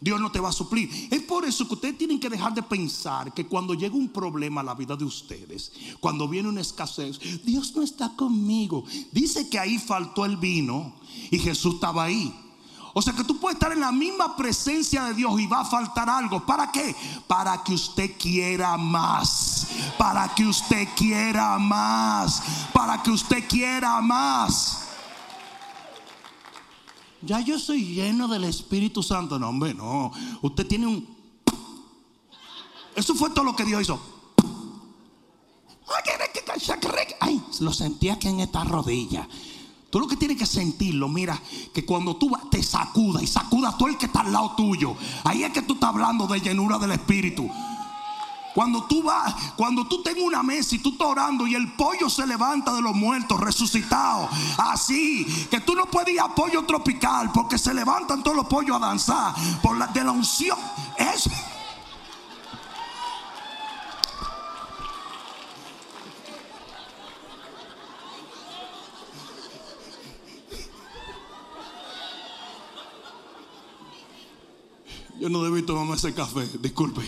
[0.00, 0.90] Dios no te va a suplir.
[1.10, 4.60] Es por eso que ustedes tienen que dejar de pensar que cuando llega un problema
[4.60, 8.84] a la vida de ustedes, cuando viene una escasez, Dios no está conmigo.
[9.12, 10.94] Dice que ahí faltó el vino
[11.30, 12.34] y Jesús estaba ahí.
[12.96, 15.64] O sea que tú puedes estar en la misma presencia de Dios y va a
[15.64, 16.46] faltar algo.
[16.46, 16.94] ¿Para qué?
[17.26, 19.66] Para que usted quiera más.
[19.98, 22.40] Para que usted quiera más.
[22.72, 24.84] Para que usted quiera más.
[27.20, 29.40] Ya yo soy lleno del Espíritu Santo.
[29.40, 30.12] No, hombre, no.
[30.42, 31.14] Usted tiene un...
[32.94, 34.00] Eso fue todo lo que Dios hizo.
[37.20, 39.28] Ay, lo sentía aquí en esta rodilla.
[39.94, 41.40] Tú lo que tienes que sentirlo, mira,
[41.72, 44.96] que cuando tú te sacuda y sacuda a todo el que está al lado tuyo,
[45.22, 47.48] ahí es que tú estás hablando de llenura del Espíritu.
[48.56, 52.10] Cuando tú vas, cuando tú tengas una mesa y tú estás orando y el pollo
[52.10, 54.28] se levanta de los muertos, resucitado,
[54.58, 58.76] así, que tú no puedes ir a pollo tropical porque se levantan todos los pollos
[58.76, 60.58] a danzar por la de la unción.
[60.98, 61.30] Eso.
[75.24, 77.00] Yo no debí tomarme ese café, disculpe.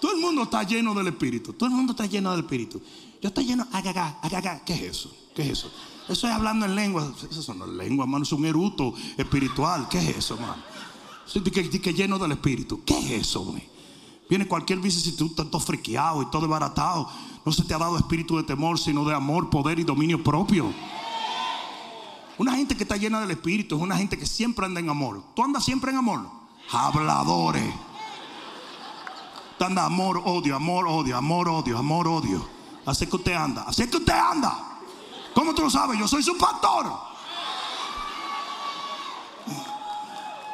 [0.00, 1.52] Todo el mundo está lleno del Espíritu.
[1.52, 2.80] Todo el mundo está lleno del Espíritu.
[3.20, 4.64] Yo estoy lleno, agaga.
[4.64, 5.14] ¿Qué es eso?
[5.34, 5.70] ¿Qué es eso?
[6.08, 7.12] Eso es hablando en lengua.
[7.30, 8.22] Eso no es lengua, hermano.
[8.22, 9.90] Es un eruto espiritual.
[9.90, 10.56] ¿Qué es eso, hermano?
[11.30, 12.82] Que, que lleno del Espíritu.
[12.86, 13.62] ¿Qué es eso, güey?
[14.30, 17.10] Viene cualquier vicisitud, todo friqueado y todo desbaratado.
[17.44, 20.72] No se te ha dado espíritu de temor, sino de amor, poder y dominio propio.
[22.38, 25.22] Una gente que está llena del Espíritu es una gente que siempre anda en amor.
[25.34, 26.26] ¿Tú andas siempre en amor?
[26.70, 27.74] Habladores.
[29.58, 32.48] Tú andas amor, odio, amor, odio, amor, odio, amor, odio.
[32.86, 33.64] Así que usted anda.
[33.66, 34.56] Así que usted anda.
[35.34, 35.98] ¿Cómo tú lo sabes?
[35.98, 36.92] Yo soy su pastor.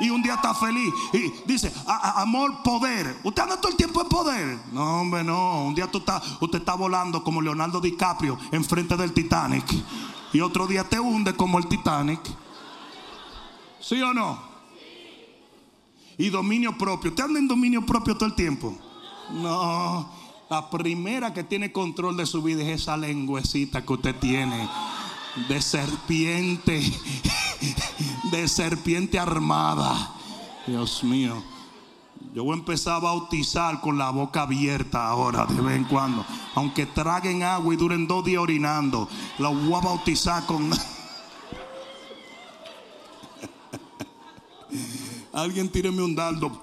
[0.00, 0.92] Y un día está feliz.
[1.12, 3.20] Y dice, amor, poder.
[3.22, 4.58] ¿Usted anda todo el tiempo en poder?
[4.72, 5.64] No, hombre, no.
[5.64, 9.64] Un día tú está, usted está volando como Leonardo DiCaprio enfrente del Titanic
[10.32, 12.20] y otro día te hunde como el Titanic.
[13.80, 14.42] ¿Sí o no?
[16.18, 17.14] Y dominio propio.
[17.14, 18.76] ¿Te anda en dominio propio todo el tiempo?
[19.30, 20.10] No.
[20.50, 24.68] La primera que tiene control de su vida es esa lengüecita que usted tiene.
[25.48, 26.82] De serpiente.
[28.30, 30.14] De serpiente armada.
[30.66, 31.42] Dios mío.
[32.34, 36.26] Yo voy a empezar a bautizar con la boca abierta ahora, de vez en cuando.
[36.54, 40.70] Aunque traguen agua y duren dos días orinando, la voy a bautizar con.
[45.32, 46.60] Alguien tíreme un dardo.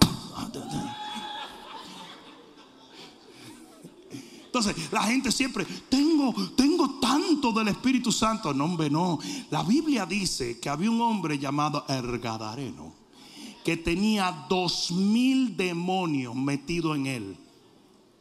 [4.44, 8.54] Entonces, la gente siempre, tengo, tengo tanto del Espíritu Santo.
[8.54, 9.18] No, hombre, no.
[9.50, 13.05] La Biblia dice que había un hombre llamado Ergadareno
[13.66, 17.36] que tenía dos mil demonios metidos en él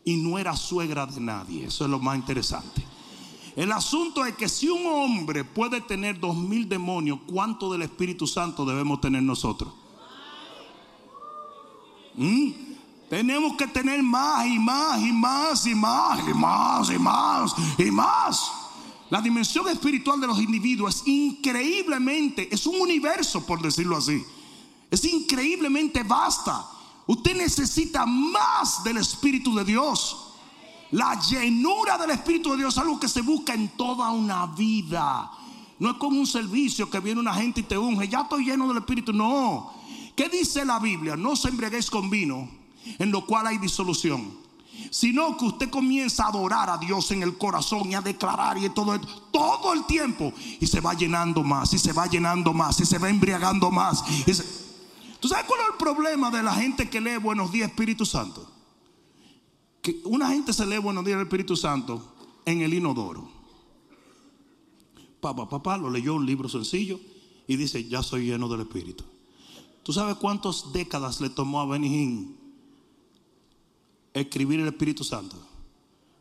[0.03, 1.65] y no era suegra de nadie.
[1.65, 2.83] Eso es lo más interesante.
[3.55, 8.25] El asunto es que si un hombre puede tener dos mil demonios, ¿cuánto del Espíritu
[8.25, 9.71] Santo debemos tener nosotros?
[12.15, 12.49] ¿Mm?
[13.07, 17.91] Tenemos que tener más y más y más y más y más y más y
[17.91, 18.51] más.
[19.11, 24.25] La dimensión espiritual de los individuos es increíblemente, es un universo por decirlo así.
[24.89, 26.65] Es increíblemente vasta.
[27.07, 30.33] Usted necesita más del Espíritu de Dios.
[30.91, 35.31] La llenura del Espíritu de Dios es algo que se busca en toda una vida.
[35.77, 38.07] No es como un servicio que viene una gente y te unge.
[38.07, 39.11] Ya estoy lleno del Espíritu.
[39.11, 39.71] No.
[40.15, 41.17] ¿Qué dice la Biblia?
[41.17, 42.49] No se embriaguéis con vino,
[42.97, 44.45] en lo cual hay disolución.
[44.89, 48.69] Sino que usted comienza a adorar a Dios en el corazón y a declarar y
[48.69, 48.99] todo,
[49.31, 50.31] todo el tiempo.
[50.59, 54.03] Y se va llenando más, y se va llenando más, y se va embriagando más.
[55.19, 58.49] ¿Tú sabes cuál es el problema de la gente que lee Buenos días Espíritu Santo?
[59.81, 62.13] Que una gente se lee Buenos días Espíritu Santo
[62.45, 63.29] en el inodoro.
[65.19, 66.99] Papá, papá, lo leyó un libro sencillo.
[67.47, 69.03] y dice, ya soy lleno del Espíritu.
[69.83, 72.35] ¿Tú sabes cuántas décadas le tomó a Benihín
[74.13, 75.37] escribir el Espíritu Santo?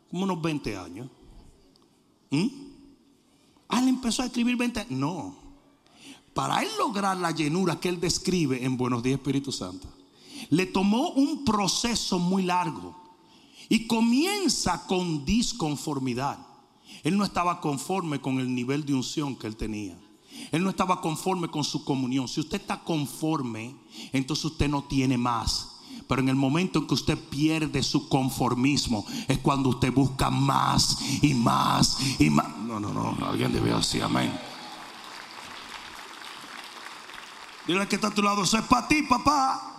[0.09, 1.09] Como unos 20 años.
[2.29, 2.47] ¿Mm?
[3.67, 4.91] Ah, él empezó a escribir 20 años.
[4.91, 5.44] No.
[6.35, 9.87] Para él lograr la llenura que él describe en Buenos Días Espíritu Santo,
[10.49, 12.93] le tomó un proceso muy largo.
[13.69, 16.37] Y comienza con disconformidad.
[17.03, 19.97] Él no estaba conforme con el nivel de unción que él tenía.
[20.51, 22.27] Él no estaba conforme con su comunión.
[22.27, 23.73] Si usted está conforme,
[24.11, 25.77] entonces usted no tiene más.
[26.05, 30.97] Pero en el momento en que usted pierde su conformismo, es cuando usted busca más
[31.21, 32.57] y más y más.
[32.57, 33.25] No, no, no.
[33.25, 34.54] Alguien debe decir amén.
[37.67, 39.71] Dile que está a tu lado, eso es para ti, papá.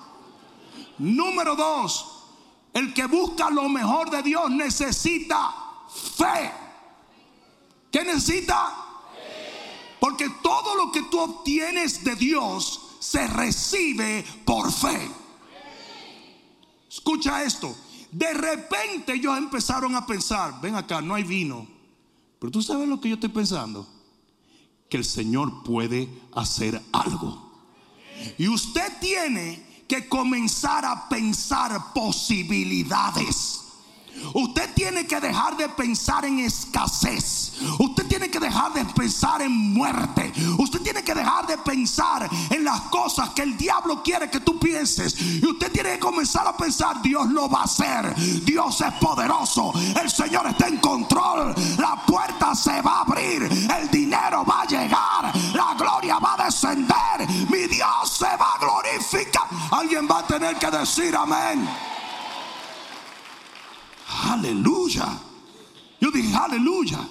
[0.99, 2.25] Número dos,
[2.73, 5.55] el que busca lo mejor de Dios necesita
[5.89, 6.53] fe.
[7.91, 8.75] ¿Qué necesita?
[10.01, 15.11] Porque todo lo que tú obtienes de Dios se recibe por fe.
[16.89, 17.75] Escucha esto.
[18.11, 21.67] De repente ellos empezaron a pensar, ven acá, no hay vino.
[22.39, 23.87] Pero tú sabes lo que yo estoy pensando.
[24.89, 27.46] Que el Señor puede hacer algo.
[28.39, 33.66] Y usted tiene que comenzar a pensar posibilidades.
[34.35, 37.53] Usted tiene que dejar de pensar en escasez.
[37.79, 40.33] Usted tiene que dejar de pensar en muerte.
[40.59, 44.59] Usted tiene que dejar de pensar en las cosas que el diablo quiere que tú
[44.59, 45.17] pienses.
[45.21, 48.15] Y usted tiene que comenzar a pensar, Dios lo va a hacer.
[48.45, 49.73] Dios es poderoso.
[50.01, 51.55] El Señor está en control.
[51.79, 53.43] La puerta se va a abrir.
[53.43, 55.33] El dinero va a llegar.
[55.55, 57.29] La gloria va a descender.
[57.51, 59.49] Mi Dios se va a glorificar.
[59.71, 61.96] Alguien va a tener que decir amén.
[64.25, 65.21] Aleluya.
[66.01, 67.07] Yo dije, aleluya.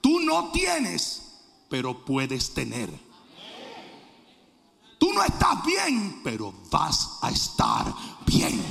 [0.00, 1.22] Tú no tienes,
[1.68, 2.90] pero puedes tener.
[4.98, 7.94] Tú no estás bien, pero vas a estar
[8.26, 8.62] bien.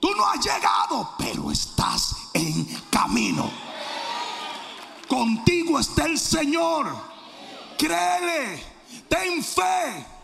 [0.00, 3.50] Tú no has llegado, pero estás en camino.
[5.08, 6.96] Contigo está el Señor.
[7.78, 8.62] Créele,
[9.08, 10.15] ten fe.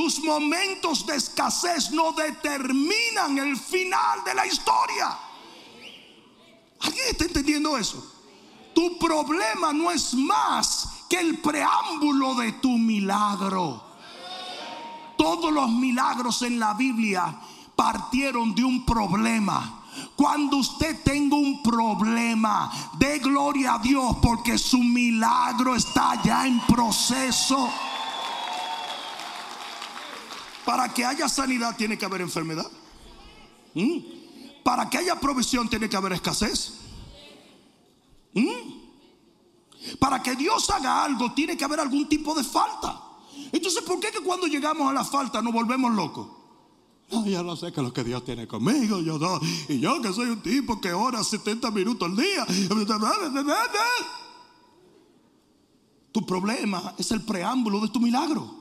[0.00, 5.14] Tus momentos de escasez no determinan el final de la historia.
[6.80, 8.02] ¿Alguien está entendiendo eso?
[8.74, 13.84] Tu problema no es más que el preámbulo de tu milagro.
[15.18, 17.38] Todos los milagros en la Biblia
[17.76, 19.82] partieron de un problema.
[20.16, 26.58] Cuando usted tenga un problema, dé gloria a Dios porque su milagro está ya en
[26.60, 27.70] proceso.
[30.70, 32.70] Para que haya sanidad tiene que haber enfermedad.
[33.74, 33.98] ¿Mm?
[34.62, 36.74] Para que haya provisión tiene que haber escasez.
[38.32, 39.98] ¿Mm?
[39.98, 43.02] Para que Dios haga algo tiene que haber algún tipo de falta.
[43.50, 46.28] Entonces, ¿por qué que cuando llegamos a la falta nos volvemos locos?
[47.10, 49.00] No, ya no sé qué es lo que Dios tiene conmigo.
[49.00, 52.46] Yo no, y yo que soy un tipo que ora 70 minutos al día.
[56.12, 58.59] Tu problema es el preámbulo de tu milagro.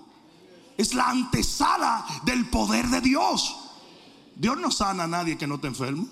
[0.80, 3.54] Es la antesala del poder de Dios.
[4.34, 6.08] Dios no sana a nadie que no te enferme.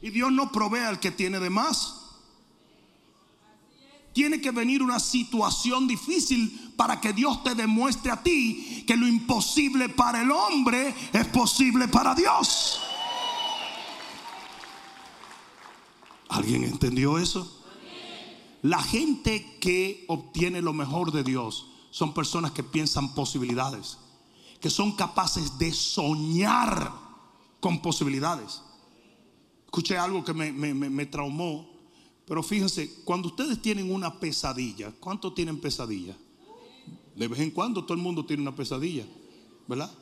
[0.00, 2.02] Y Dios no provee al que tiene de más.
[4.12, 9.08] Tiene que venir una situación difícil para que Dios te demuestre a ti que lo
[9.08, 12.80] imposible para el hombre es posible para Dios.
[16.28, 17.55] ¿Alguien entendió eso?
[18.66, 23.96] La gente que obtiene lo mejor de Dios son personas que piensan posibilidades,
[24.60, 26.92] que son capaces de soñar
[27.60, 28.62] con posibilidades.
[29.66, 31.70] Escuché algo que me, traumó,
[32.26, 36.16] pero fíjense, cuando ustedes tienen una pesadilla, ¿cuánto tienen pesadilla?
[37.14, 39.06] De vez en cuando todo el mundo tiene una pesadilla,
[39.68, 39.92] ¿verdad?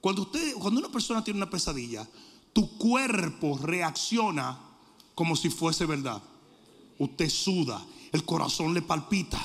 [0.00, 2.08] Cuando, usted, cuando una persona tiene una pesadilla,
[2.52, 4.56] tu cuerpo reacciona
[5.16, 6.22] como si fuese verdad.
[7.00, 7.82] Usted suda,
[8.12, 9.40] el corazón le palpita,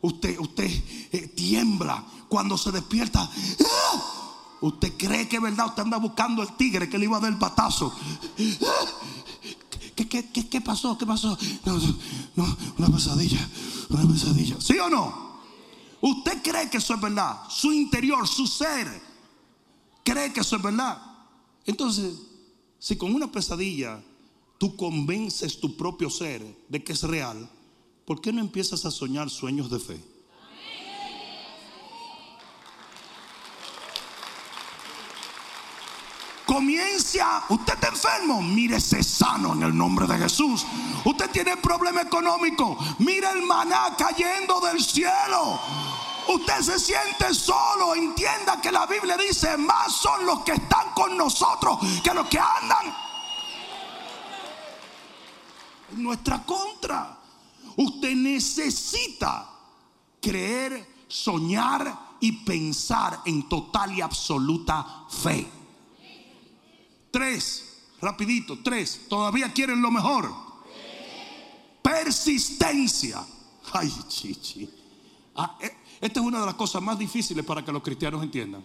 [0.00, 0.68] usted, usted
[1.12, 3.22] eh, tiembla cuando se despierta.
[3.22, 4.18] ¡Ah!
[4.60, 7.32] Usted cree que es verdad, usted anda buscando el tigre que le iba a dar
[7.32, 7.94] el batazo.
[9.94, 10.98] ¿Qué, qué, pasó?
[10.98, 11.38] ¿Qué pasó?
[12.34, 13.48] No, una pesadilla,
[13.90, 14.56] una pesadilla.
[14.60, 15.38] ¿Sí o no?
[16.00, 17.42] Usted cree que eso es verdad.
[17.48, 19.00] Su interior, su ser,
[20.02, 21.00] cree que eso es verdad.
[21.64, 22.14] Entonces,
[22.80, 24.02] si con una pesadilla
[24.58, 27.48] tú convences tu propio ser de que es real,
[28.04, 30.04] ¿por qué no empiezas a soñar sueños de fe?
[36.44, 40.64] Comienza, usted está enfermo, mírese sano en el nombre de Jesús.
[41.04, 45.60] Usted tiene problema económico, mire el maná cayendo del cielo.
[46.26, 51.16] Usted se siente solo, entienda que la Biblia dice, más son los que están con
[51.16, 53.07] nosotros que los que andan
[55.92, 57.18] en nuestra contra.
[57.76, 59.48] Usted necesita
[60.20, 65.46] creer, soñar y pensar en total y absoluta fe.
[67.10, 69.06] Tres, rapidito, tres.
[69.08, 70.30] ¿Todavía quieren lo mejor?
[71.82, 73.24] Persistencia.
[73.72, 74.68] Ay, chichi.
[75.36, 75.70] Ah, eh,
[76.00, 78.64] esta es una de las cosas más difíciles para que los cristianos entiendan.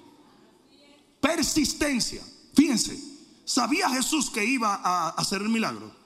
[1.22, 2.22] Persistencia.
[2.54, 3.00] Fíjense,
[3.46, 6.03] ¿sabía Jesús que iba a hacer el milagro?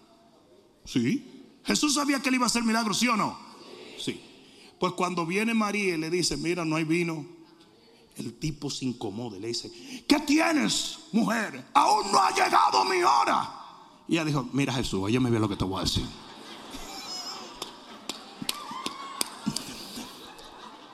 [0.88, 1.60] Sí.
[1.66, 3.38] Jesús sabía que él iba a hacer milagro, ¿sí o no?
[4.00, 4.22] Sí.
[4.80, 7.26] Pues cuando viene María y le dice, mira, no hay vino,
[8.16, 9.70] el tipo se incomoda y le dice,
[10.08, 11.66] ¿qué tienes, mujer?
[11.74, 13.54] Aún no ha llegado mi hora.
[14.08, 16.06] Y ella dijo, mira Jesús, ella me ve lo que te voy a decir.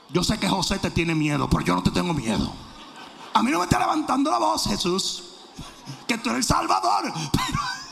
[0.09, 2.51] Yo sé que José te tiene miedo, pero yo no te tengo miedo.
[3.33, 5.23] A mí no me está levantando la voz, Jesús,
[6.07, 7.13] que tú eres el Salvador.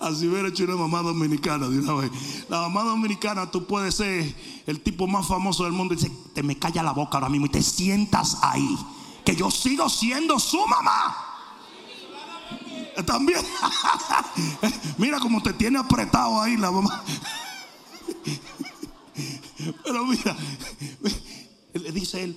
[0.00, 2.10] Así hubiera hecho una mamá dominicana una vez.
[2.48, 4.34] La mamá dominicana, tú puedes ser
[4.66, 7.46] el tipo más famoso del mundo y dice, te me calla la boca ahora mismo
[7.46, 8.76] y te sientas ahí.
[9.24, 11.16] Que yo sigo siendo su mamá.
[13.06, 13.40] También.
[14.98, 17.02] Mira cómo te tiene apretado ahí la mamá.
[19.84, 20.36] Pero mira,
[21.72, 22.36] le dice él,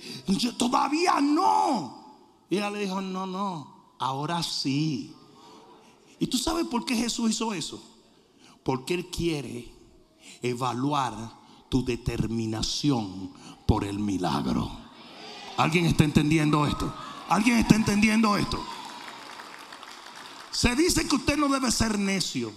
[0.56, 2.24] todavía no.
[2.48, 5.14] Y ella le dijo, no, no, ahora sí.
[6.18, 7.82] ¿Y tú sabes por qué Jesús hizo eso?
[8.62, 9.72] Porque Él quiere
[10.42, 11.38] evaluar
[11.68, 13.32] tu determinación
[13.66, 14.70] por el milagro.
[15.56, 16.92] ¿Alguien está entendiendo esto?
[17.28, 18.58] ¿Alguien está entendiendo esto?
[20.50, 22.52] Se dice que usted no debe ser necio,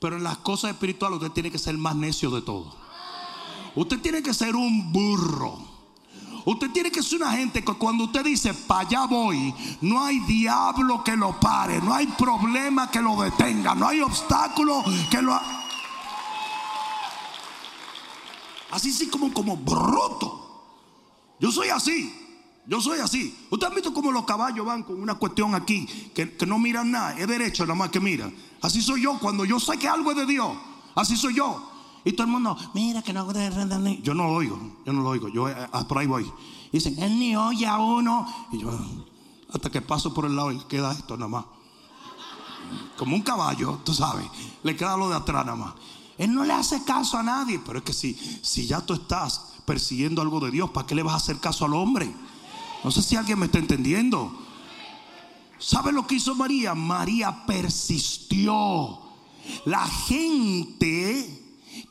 [0.00, 2.74] pero en las cosas espirituales usted tiene que ser más necio de todo.
[3.74, 5.71] Usted tiene que ser un burro.
[6.44, 10.18] Usted tiene que ser una gente que cuando usted dice, para allá voy, no hay
[10.20, 15.38] diablo que lo pare, no hay problema que lo detenga, no hay obstáculo que lo...
[18.72, 20.38] Así sí como, como bruto.
[21.38, 22.18] Yo soy así.
[22.66, 23.36] Yo soy así.
[23.50, 26.90] Usted ha visto cómo los caballos van con una cuestión aquí que, que no miran
[26.90, 28.34] nada, es derecho nada más que miran.
[28.60, 30.56] Así soy yo cuando yo sé que algo es de Dios.
[30.94, 31.71] Así soy yo.
[32.04, 33.30] Y todo el mundo, mira que no
[34.02, 35.54] Yo no lo oigo, yo no lo oigo, yo eh,
[35.88, 36.24] por ahí voy.
[36.72, 38.26] Y dicen, él ni oye a uno.
[38.50, 38.70] Y yo,
[39.52, 41.44] hasta que paso por el lado le queda esto nada más.
[42.96, 44.26] Como un caballo, tú sabes,
[44.62, 45.74] le queda lo de atrás nada más.
[46.18, 49.54] Él no le hace caso a nadie, pero es que si, si ya tú estás
[49.64, 52.12] persiguiendo algo de Dios, ¿para qué le vas a hacer caso al hombre?
[52.82, 54.32] No sé si alguien me está entendiendo.
[55.58, 56.74] ¿Sabe lo que hizo María?
[56.74, 58.98] María persistió.
[59.64, 61.41] La gente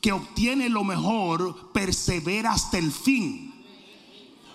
[0.01, 3.53] que obtiene lo mejor persevera hasta el fin.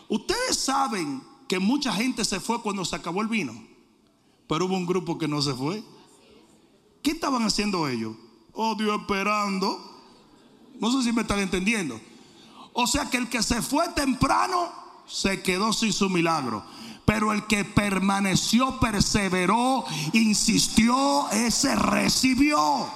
[0.08, 3.54] Ustedes saben que mucha gente se fue cuando se acabó el vino,
[4.48, 5.82] pero hubo un grupo que no se fue.
[7.02, 8.16] ¿Qué estaban haciendo ellos?
[8.52, 9.80] Oh Dios, esperando.
[10.80, 12.00] No sé si me están entendiendo.
[12.72, 14.70] O sea que el que se fue temprano
[15.06, 16.64] se quedó sin su milagro.
[17.04, 22.88] Pero el que permaneció, perseveró, insistió, ese recibió.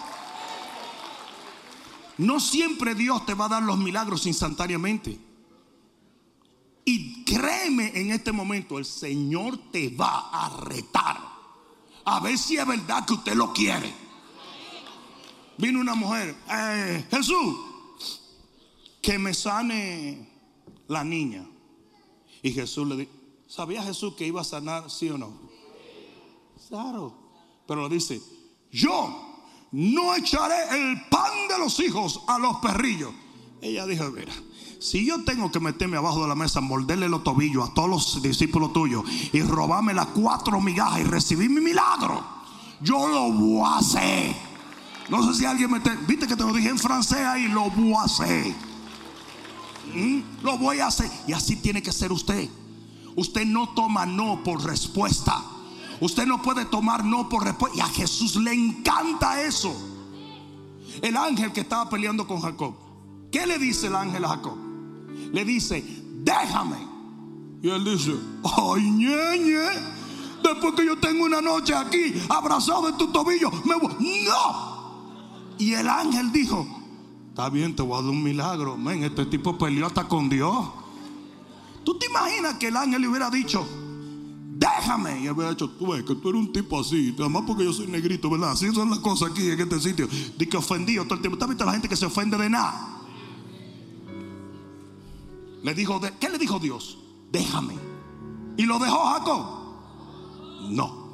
[2.20, 5.18] No siempre Dios te va a dar los milagros instantáneamente.
[6.84, 11.18] Y créeme en este momento, el Señor te va a retar.
[12.04, 13.90] A ver si es verdad que usted lo quiere.
[15.56, 17.56] Vino una mujer, eh, Jesús,
[19.00, 20.28] que me sane
[20.88, 21.46] la niña.
[22.42, 23.12] Y Jesús le dijo,
[23.48, 25.32] ¿sabía Jesús que iba a sanar, sí o no?
[26.68, 27.14] Claro.
[27.66, 28.20] Pero lo dice,
[28.70, 29.29] yo
[29.72, 33.12] no echaré el pan de los hijos a los perrillos.
[33.62, 34.32] Ella dijo, mira,
[34.80, 38.22] si yo tengo que meterme abajo de la mesa, morderle los tobillos a todos los
[38.22, 42.24] discípulos tuyos y robarme las cuatro migajas y recibir mi milagro,
[42.80, 44.36] yo lo voy a hacer.
[45.08, 45.80] No sé si alguien me...
[46.06, 48.54] Viste que te lo dije en francés ahí, lo voy a hacer.
[49.94, 50.20] ¿Mm?
[50.42, 51.10] Lo voy a hacer.
[51.26, 52.48] Y así tiene que ser usted.
[53.16, 55.44] Usted no toma no por respuesta.
[56.00, 57.78] Usted no puede tomar no por respuesta.
[57.78, 59.74] Y a Jesús le encanta eso.
[61.02, 62.74] El ángel que estaba peleando con Jacob.
[63.30, 64.56] ¿Qué le dice el ángel a Jacob?
[65.32, 65.84] Le dice,
[66.24, 66.76] déjame.
[67.62, 70.00] Y él dice, ay, ñeñe.
[70.42, 73.94] Después que yo tengo una noche aquí abrazado en tu tobillo, me voy.
[74.26, 75.56] No.
[75.58, 76.66] Y el ángel dijo,
[77.28, 78.78] está bien, te voy a dar un milagro.
[78.78, 80.66] Men, este tipo peleó hasta con Dios.
[81.84, 83.66] ¿Tú te imaginas que el ángel le hubiera dicho,
[84.60, 85.22] déjame?
[85.22, 87.64] Y él hubiera dicho, tú ves que tú eres un tipo así, nada más porque
[87.64, 88.52] yo soy negrito, ¿verdad?
[88.52, 90.08] Así son las cosas aquí en este sitio.
[90.36, 91.38] De que ofendido todo el tiempo.
[91.38, 92.98] ¿Tú has visto a la gente que se ofende de nada?
[95.62, 96.98] Le dijo, ¿qué le dijo Dios?
[97.32, 97.74] Déjame.
[98.56, 99.46] ¿Y lo dejó Jacob?
[100.70, 101.08] No.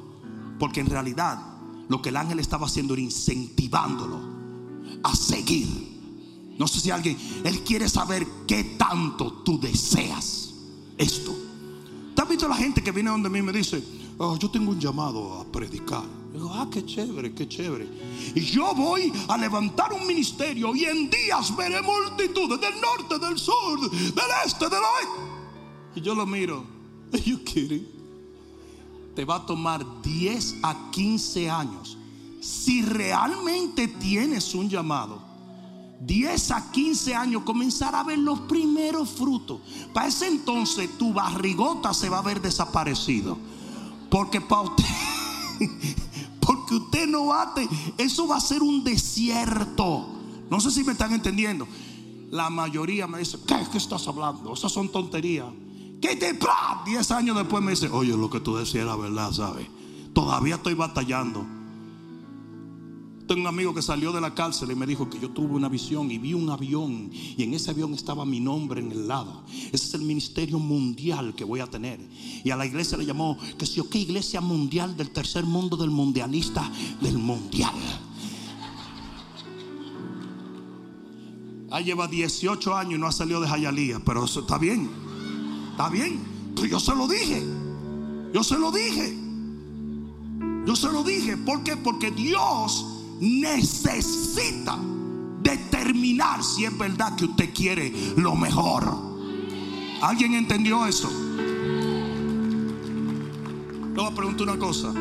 [0.59, 1.39] Porque en realidad
[1.87, 4.19] lo que el ángel estaba haciendo era incentivándolo
[5.03, 5.67] a seguir.
[6.57, 10.53] No sé si alguien, él quiere saber qué tanto tú deseas
[10.97, 11.46] esto.
[12.17, 13.79] ¿Te has visto la gente que viene donde mí me dice,
[14.17, 16.01] oh, yo tengo un llamado a predicar?
[16.33, 17.87] Digo, ah, qué chévere, qué chévere.
[18.33, 23.37] Y yo voy a levantar un ministerio y en días veré multitudes del norte, del
[23.37, 25.21] sur, del este, del oeste.
[25.93, 26.65] Y yo lo miro.
[27.13, 27.87] Are you kidding?
[29.15, 31.99] Te va a tomar 10 a 15 años.
[32.41, 35.21] Si realmente tienes un llamado,
[35.99, 39.61] 10 a 15 años comenzar a ver los primeros frutos.
[39.93, 43.37] Para ese entonces tu barrigota se va a ver desaparecido.
[44.09, 44.85] Porque para usted,
[46.39, 47.67] porque usted no bate,
[47.97, 50.07] eso va a ser un desierto.
[50.49, 51.67] No sé si me están entendiendo.
[52.29, 54.53] La mayoría me dice, ¿qué, qué estás hablando?
[54.53, 55.47] Esas son tonterías.
[56.01, 56.37] ¿Qué te
[56.85, 59.67] 10 años después me dice, oye, lo que tú decías era verdad, ¿sabes?
[60.13, 61.56] Todavía estoy batallando.
[63.27, 65.67] Tengo un amigo que salió de la cárcel y me dijo que yo tuve una
[65.67, 69.43] visión y vi un avión y en ese avión estaba mi nombre en el lado.
[69.73, 71.99] Ese es el ministerio mundial que voy a tener.
[72.45, 75.75] Y a la iglesia le llamó, que si yo qué iglesia mundial del tercer mundo
[75.75, 76.71] del mundialista
[77.01, 77.75] del mundial.
[81.69, 84.89] Ahí lleva 18 años y no ha salido de Jayalía, pero eso está bien.
[85.71, 86.21] Está bien.
[86.55, 87.43] Pero yo se lo dije.
[88.33, 89.17] Yo se lo dije.
[90.65, 91.35] Yo se lo dije.
[91.35, 91.75] ¿Por qué?
[91.75, 94.77] Porque Dios necesita
[95.41, 98.83] determinar si es verdad que usted quiere lo mejor.
[100.01, 101.09] ¿Alguien entendió eso?
[103.93, 104.93] Le voy a preguntar una cosa.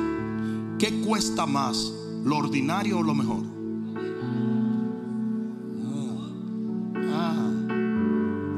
[0.78, 1.92] ¿Qué cuesta más?
[2.24, 3.42] ¿Lo ordinario o lo mejor?
[7.12, 7.50] Ah, ah.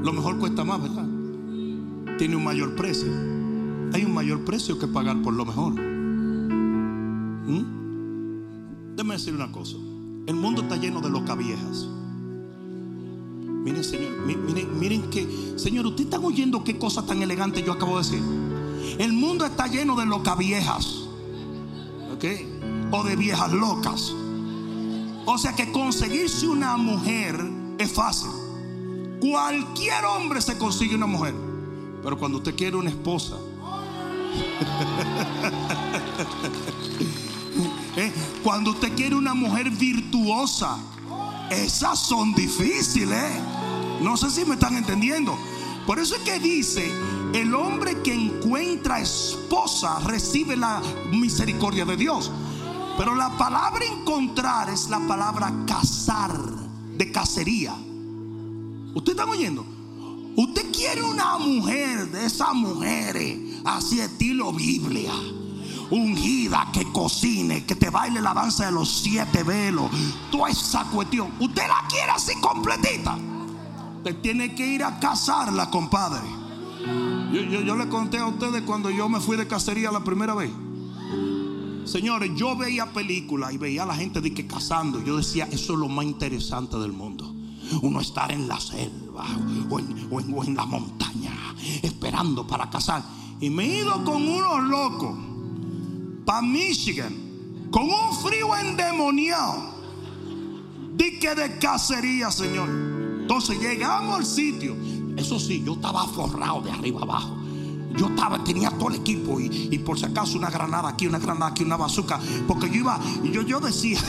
[0.02, 1.06] lo mejor cuesta más, ¿verdad?
[2.18, 3.08] Tiene un mayor precio.
[3.92, 5.72] Hay un mayor precio que pagar por lo mejor.
[7.46, 7.77] ¿Mm?
[8.98, 9.76] Déjame decir una cosa.
[10.26, 11.86] El mundo está lleno de locas viejas.
[13.62, 17.96] Miren, Señor, miren, miren que, Señor, ustedes están oyendo qué cosa tan elegante yo acabo
[17.96, 18.20] de decir.
[18.98, 21.04] El mundo está lleno de locas viejas.
[22.12, 22.24] ¿Ok?
[22.90, 24.12] O de viejas locas.
[25.26, 27.40] O sea que conseguirse una mujer
[27.78, 28.30] es fácil.
[29.20, 31.36] Cualquier hombre se consigue una mujer.
[32.02, 33.36] Pero cuando usted quiere una esposa.
[37.98, 38.12] ¿Eh?
[38.44, 40.78] Cuando usted quiere una mujer virtuosa,
[41.50, 43.32] esas son difíciles.
[44.00, 45.36] No sé si me están entendiendo.
[45.84, 46.88] Por eso es que dice,
[47.34, 50.80] el hombre que encuentra esposa recibe la
[51.10, 52.30] misericordia de Dios.
[52.96, 56.38] Pero la palabra encontrar es la palabra casar,
[56.96, 57.74] de cacería.
[58.94, 59.66] ¿Usted está oyendo?
[60.36, 65.12] Usted quiere una mujer de esas mujeres, así estilo Biblia
[65.90, 69.90] ungida que cocine, que te baile la danza de los siete velos,
[70.30, 71.32] toda esa cuestión.
[71.40, 73.16] Usted la quiere así completita.
[73.98, 76.26] Usted tiene que ir a casarla, compadre.
[77.32, 80.50] Yo, le conté a ustedes cuando yo me fui de cacería la primera vez.
[81.84, 85.02] Señores, yo veía películas y veía a la gente de que cazando.
[85.02, 87.34] Yo decía, eso es lo más interesante del mundo.
[87.82, 89.26] Uno estar en la selva
[89.68, 91.32] o en, o en la montaña
[91.82, 93.02] esperando para cazar.
[93.40, 95.27] Y me he ido con unos locos
[96.28, 99.78] para Michigan con un frío endemoniado.
[100.94, 102.68] Di que de cacería, Señor.
[103.22, 104.76] Entonces llegamos al sitio.
[105.16, 107.34] Eso sí, yo estaba forrado de arriba abajo.
[107.96, 111.46] Yo estaba, tenía todo el equipo y, por si acaso una granada aquí, una granada
[111.46, 112.20] aquí, una bazooka.
[112.46, 113.98] Porque yo iba, y yo, yo decía,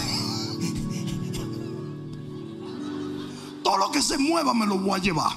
[3.63, 5.31] todo lo que se mueva me lo voy a llevar.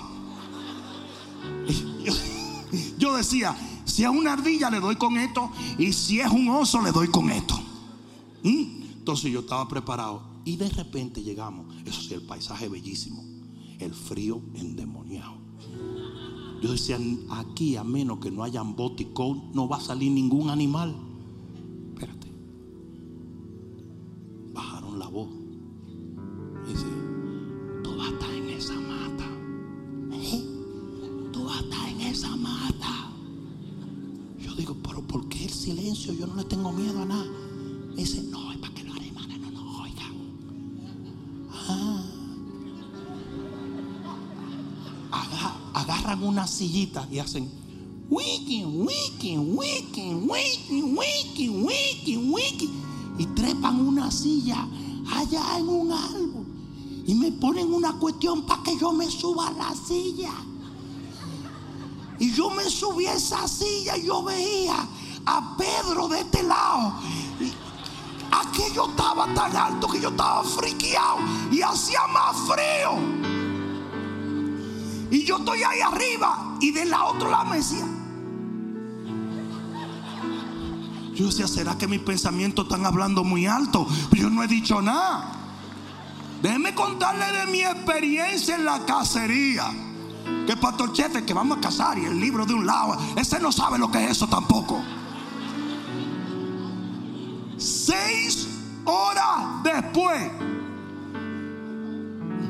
[2.98, 3.56] yo decía,
[3.92, 5.50] si es una ardilla, le doy con esto.
[5.76, 7.54] Y si es un oso, le doy con esto.
[8.42, 8.84] ¿Mm?
[8.94, 10.22] Entonces yo estaba preparado.
[10.46, 11.66] Y de repente llegamos.
[11.84, 13.22] Eso sí, el paisaje bellísimo.
[13.78, 15.34] El frío endemoniado.
[16.62, 16.98] Yo decía,
[17.32, 20.96] aquí a menos que no hayan boticón, no va a salir ningún animal.
[21.92, 22.32] Espérate.
[24.54, 25.28] Bajaron la voz.
[26.66, 26.86] Dice,
[27.84, 29.26] tú vas a estar en esa mata.
[30.14, 31.30] ¿Eh?
[31.30, 33.01] Tú vas a estar en esa mata
[35.52, 36.12] silencio?
[36.12, 37.26] Yo no le tengo miedo a nada.
[37.90, 40.12] Me dice, no, es para que los alemanes no nos oigan.
[41.68, 42.02] Ah.
[45.74, 47.50] agarran una sillita y hacen.
[48.12, 52.70] wiki, wiki, wiki, wiki, wiki, wiki, wiki.
[53.18, 54.68] Y trepan una silla
[55.10, 56.46] allá en un árbol.
[57.06, 60.32] Y me ponen una cuestión para que yo me suba a la silla.
[62.18, 64.88] Y yo me subí a esa silla y yo veía
[65.26, 66.94] a Pedro de este lado.
[68.30, 71.18] Aquello estaba tan alto que yo estaba friqueado
[71.50, 73.42] y hacía más frío.
[75.10, 77.86] Y yo estoy ahí arriba y de la otra lado me decía.
[81.14, 83.86] Yo decía, ¿será que mis pensamientos están hablando muy alto?
[84.10, 85.30] Pero yo no he dicho nada.
[86.40, 89.70] Déjeme contarle de mi experiencia en la cacería.
[90.46, 93.52] Que pastor Chefe, que vamos a cazar y el libro de un lado, ese no
[93.52, 94.82] sabe lo que es eso tampoco.
[97.62, 98.48] Seis
[98.84, 100.20] horas después,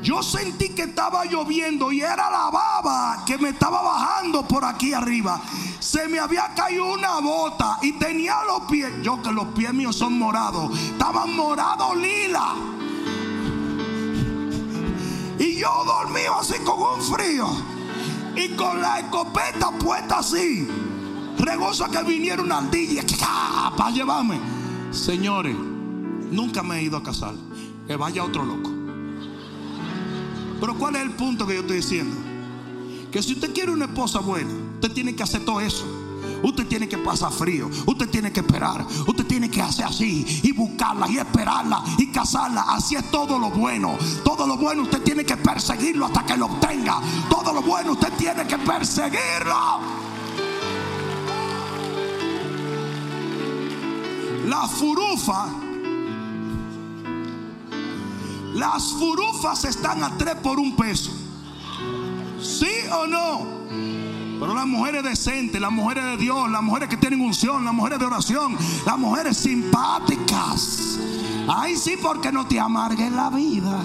[0.01, 4.91] yo sentí que estaba lloviendo y era la baba que me estaba bajando por aquí
[4.91, 5.39] arriba.
[5.79, 9.95] Se me había caído una bota y tenía los pies, yo que los pies míos
[9.95, 12.55] son morados, estaban morados lila.
[15.37, 17.47] Y yo dormido así con un frío
[18.35, 20.67] y con la escopeta puesta así.
[21.37, 23.03] Regoza que viniera una ardilla
[23.77, 24.52] para llevarme.
[24.93, 25.55] Señores,
[26.31, 27.33] nunca me he ido a casar.
[27.87, 28.71] Que vaya otro loco.
[30.59, 32.15] Pero ¿cuál es el punto que yo estoy diciendo?
[33.11, 35.85] Que si usted quiere una esposa buena, usted tiene que hacer todo eso.
[36.41, 40.51] Usted tiene que pasar frío, usted tiene que esperar, usted tiene que hacer así y
[40.51, 42.63] buscarla y esperarla y casarla.
[42.67, 43.97] Así es todo lo bueno.
[44.23, 47.01] Todo lo bueno usted tiene que perseguirlo hasta que lo obtenga.
[47.29, 50.02] Todo lo bueno usted tiene que perseguirlo.
[54.53, 55.47] La furufa.
[58.53, 61.11] Las furufas están a tres por un peso.
[62.39, 63.47] ¿Sí o no?
[64.39, 67.97] Pero las mujeres decentes, las mujeres de Dios, las mujeres que tienen unción, las mujeres
[67.97, 70.99] de oración, las mujeres simpáticas.
[71.47, 73.83] Ay, sí, porque no te amarguen la vida.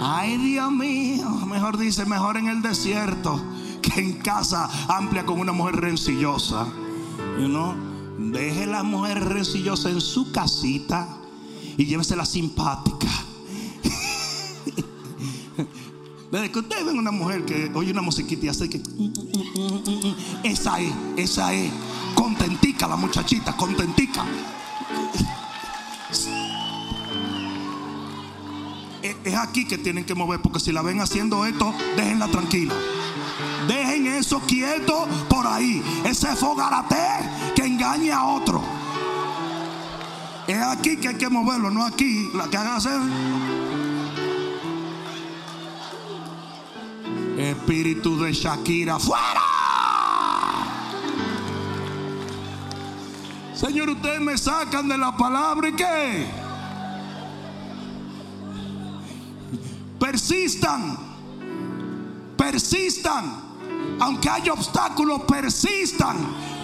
[0.00, 3.38] Ay, Dios mío, mejor dice, mejor en el desierto
[3.82, 6.66] que en casa amplia con una mujer rencillosa.
[7.38, 7.89] You know?
[8.20, 11.08] Deje la mujer rencillosa en su casita
[11.78, 13.08] y llévese la simpática.
[16.30, 18.82] Desde que usted ven una mujer que oye una musiquita y hace que.
[20.44, 21.72] Esa es, esa es.
[22.14, 24.22] Contentica la muchachita, contentica.
[29.24, 32.74] Es aquí que tienen que mover, porque si la ven haciendo esto, déjenla tranquila.
[33.66, 35.82] Dejen eso quieto por ahí.
[36.04, 36.96] Ese fogarate
[37.80, 38.62] engañe a otro.
[40.46, 42.30] Es aquí que hay que moverlo, no aquí.
[42.34, 43.00] La que hagan hacer.
[47.38, 49.40] Espíritu de Shakira, fuera.
[53.54, 56.26] Señor, ustedes me sacan de la palabra y qué.
[59.98, 60.98] Persistan,
[62.36, 63.49] persistan.
[64.00, 66.16] Aunque haya obstáculos, persistan,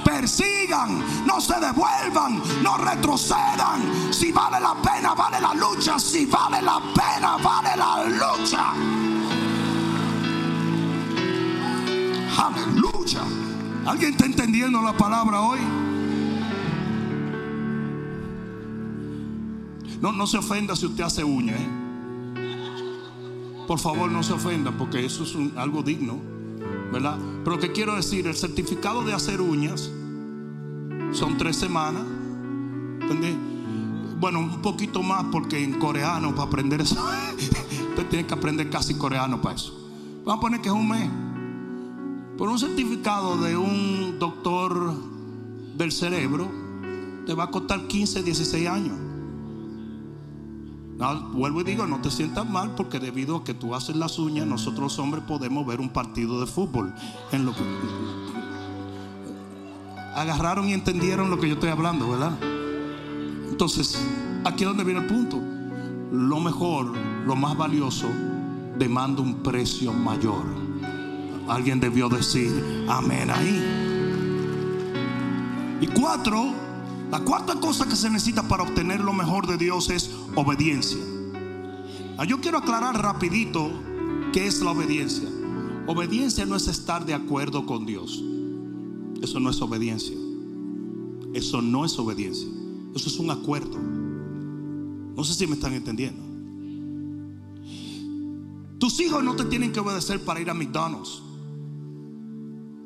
[0.05, 4.13] persigan, no se devuelvan, no retrocedan.
[4.13, 5.99] Si vale la pena, vale la lucha.
[5.99, 8.73] Si vale la pena, vale la lucha.
[12.39, 13.21] Aleluya.
[13.85, 15.61] ¿Alguien está entendiendo la palabra hoy?
[20.01, 21.55] No, no se ofenda si usted hace uña.
[21.55, 21.69] ¿eh?
[23.67, 26.19] Por favor, no se ofenda porque eso es algo digno,
[26.93, 27.19] ¿verdad?
[27.45, 29.91] Pero que quiero decir, el certificado de hacer uñas
[31.13, 32.03] son tres semanas.
[34.19, 36.97] Bueno, un poquito más porque en coreano para aprender eso,
[37.91, 39.73] usted tiene que aprender casi coreano para eso.
[40.25, 41.09] Vamos a poner que es un mes.
[42.39, 44.95] Por un certificado de un doctor
[45.77, 46.51] del cerebro,
[47.27, 49.06] te va a costar 15, 16 años.
[50.99, 54.19] No, vuelvo y digo, no te sientas mal porque debido a que tú haces las
[54.19, 56.95] uñas, nosotros los hombres podemos ver un partido de fútbol.
[57.33, 57.63] En lo que
[60.15, 62.33] agarraron y entendieron lo que yo estoy hablando, ¿verdad?
[63.51, 64.03] Entonces,
[64.45, 65.39] aquí es donde viene el punto.
[66.11, 66.95] Lo mejor,
[67.27, 68.09] lo más valioso,
[68.79, 70.45] demanda un precio mayor.
[71.47, 73.85] Alguien debió decir amén ahí.
[75.83, 76.55] Y cuatro,
[77.11, 81.03] la cuarta cosa que se necesita para obtener lo mejor de Dios es obediencia.
[82.17, 83.71] Ah, Yo quiero aclarar rapidito
[84.33, 85.29] qué es la obediencia.
[85.87, 88.23] Obediencia no es estar de acuerdo con Dios.
[89.23, 90.17] Eso no es obediencia.
[91.35, 92.49] Eso no es obediencia.
[92.95, 93.79] Eso es un acuerdo.
[95.17, 96.23] No sé si me están entendiendo.
[98.79, 101.23] Tus hijos no te tienen que obedecer para ir a McDonald's.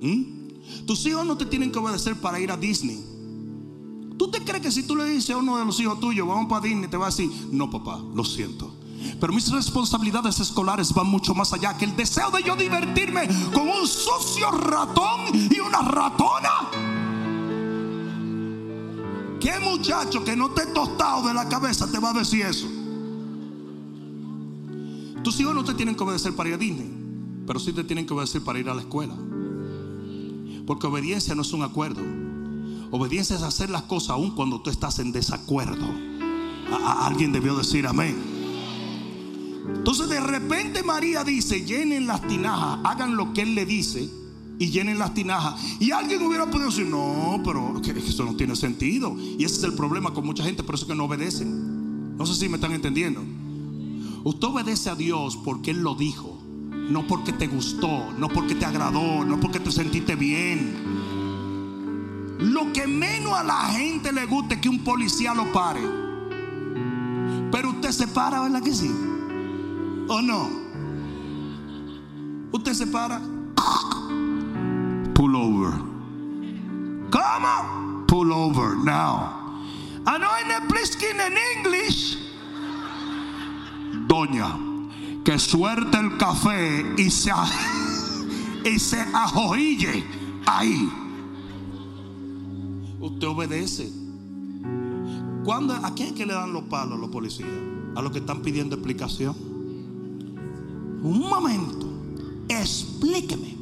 [0.01, 0.87] ¿Mm?
[0.87, 3.10] Tus hijos no te tienen que obedecer para ir a Disney.
[4.21, 6.45] ¿Tú te crees que si tú le dices a uno de los hijos tuyos, vamos
[6.47, 8.71] para Disney, te va a decir, no papá, lo siento.
[9.19, 13.67] Pero mis responsabilidades escolares van mucho más allá que el deseo de yo divertirme con
[13.67, 16.51] un sucio ratón y una ratona.
[19.41, 22.69] ¿Qué muchacho que no te tostado de la cabeza te va a decir eso?
[25.25, 26.93] Tus hijos no te tienen que obedecer para ir a Disney,
[27.47, 29.17] pero sí te tienen que obedecer para ir a la escuela.
[30.67, 32.20] Porque obediencia no es un acuerdo.
[32.91, 35.87] Obediencia es hacer las cosas aun cuando tú estás en desacuerdo.
[36.83, 38.17] alguien debió decir amén.
[39.77, 44.11] Entonces de repente María dice, llenen las tinajas, hagan lo que él le dice
[44.59, 45.61] y llenen las tinajas.
[45.81, 49.17] Y alguien hubiera podido decir, no, pero eso no tiene sentido.
[49.19, 52.17] Y ese es el problema con mucha gente, por eso que no obedecen.
[52.17, 53.23] No sé si me están entendiendo.
[54.23, 56.39] Usted obedece a Dios porque Él lo dijo,
[56.91, 61.00] no porque te gustó, no porque te agradó, no porque te sentiste bien.
[62.41, 65.81] Lo que menos a la gente le gusta es que un policía lo pare.
[67.53, 68.91] Pero usted se para, ¿verdad que sí?
[70.09, 70.49] ¿O no?
[72.53, 73.21] Usted se para.
[75.15, 75.73] Pull over.
[77.11, 78.07] ¿Cómo?
[78.07, 79.41] Pull over now.
[80.07, 82.17] I know in en English.
[84.07, 84.57] Doña,
[85.25, 87.31] que suerte el café y se,
[88.65, 90.05] y se ajojille
[90.47, 90.91] ahí.
[93.01, 93.91] Usted obedece.
[95.45, 97.49] ¿Cuándo, ¿A quién es que le dan los palos a los policías?
[97.95, 99.35] A los que están pidiendo explicación.
[101.03, 101.89] Un momento.
[102.49, 103.57] Explíqueme.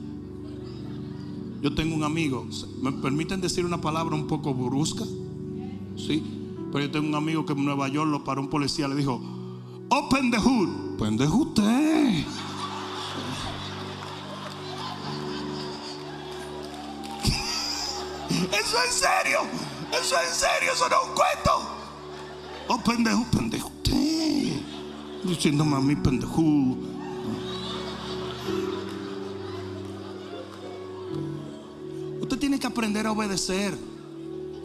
[1.63, 2.47] Yo tengo un amigo,
[2.83, 5.05] ¿me permiten decir una palabra un poco brusca?
[5.97, 6.23] Sí,
[6.71, 9.21] pero yo tengo un amigo que en Nueva York lo paró un policía, le dijo,
[9.91, 10.69] Open the hood.
[10.99, 12.25] Pendejo usted.
[18.47, 19.41] Eso es serio.
[19.93, 20.73] Eso es serio.
[20.73, 21.79] Eso no es un cuento.
[22.69, 24.63] Oh, pendejo, pendejo usted.
[25.25, 26.43] Diciéndome a mí pendejo.
[32.21, 33.77] Usted tiene que aprender a obedecer.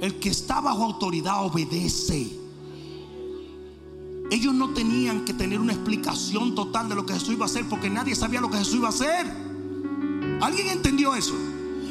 [0.02, 2.40] El que está bajo autoridad obedece.
[4.30, 7.68] Ellos no tenían que tener una explicación total de lo que Jesús iba a hacer
[7.70, 9.26] porque nadie sabía lo que Jesús iba a hacer.
[10.42, 11.36] ¿Alguien entendió eso?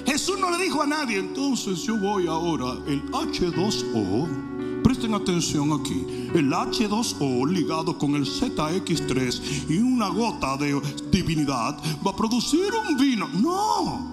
[0.06, 6.28] Jesús no le dijo a nadie, entonces yo voy ahora, el H2O, presten atención aquí,
[6.34, 10.80] el H2O ligado con el ZX3 y una gota de
[11.10, 13.28] divinidad va a producir un vino.
[13.28, 14.12] No,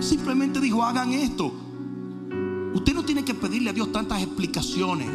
[0.00, 1.52] simplemente dijo, hagan esto.
[2.74, 5.08] Usted no tiene que pedirle a Dios tantas explicaciones.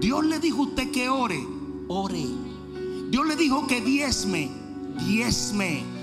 [0.00, 1.46] Dios le dijo a usted que ore,
[1.88, 2.26] ore.
[3.10, 4.50] Dios le dijo que diezme,
[5.06, 5.99] diezme.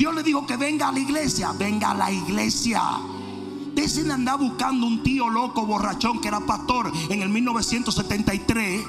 [0.00, 2.80] Dios le dijo que venga a la iglesia, venga a la iglesia.
[3.74, 8.82] Desen andar buscando un tío loco, borrachón, que era pastor en el 1973.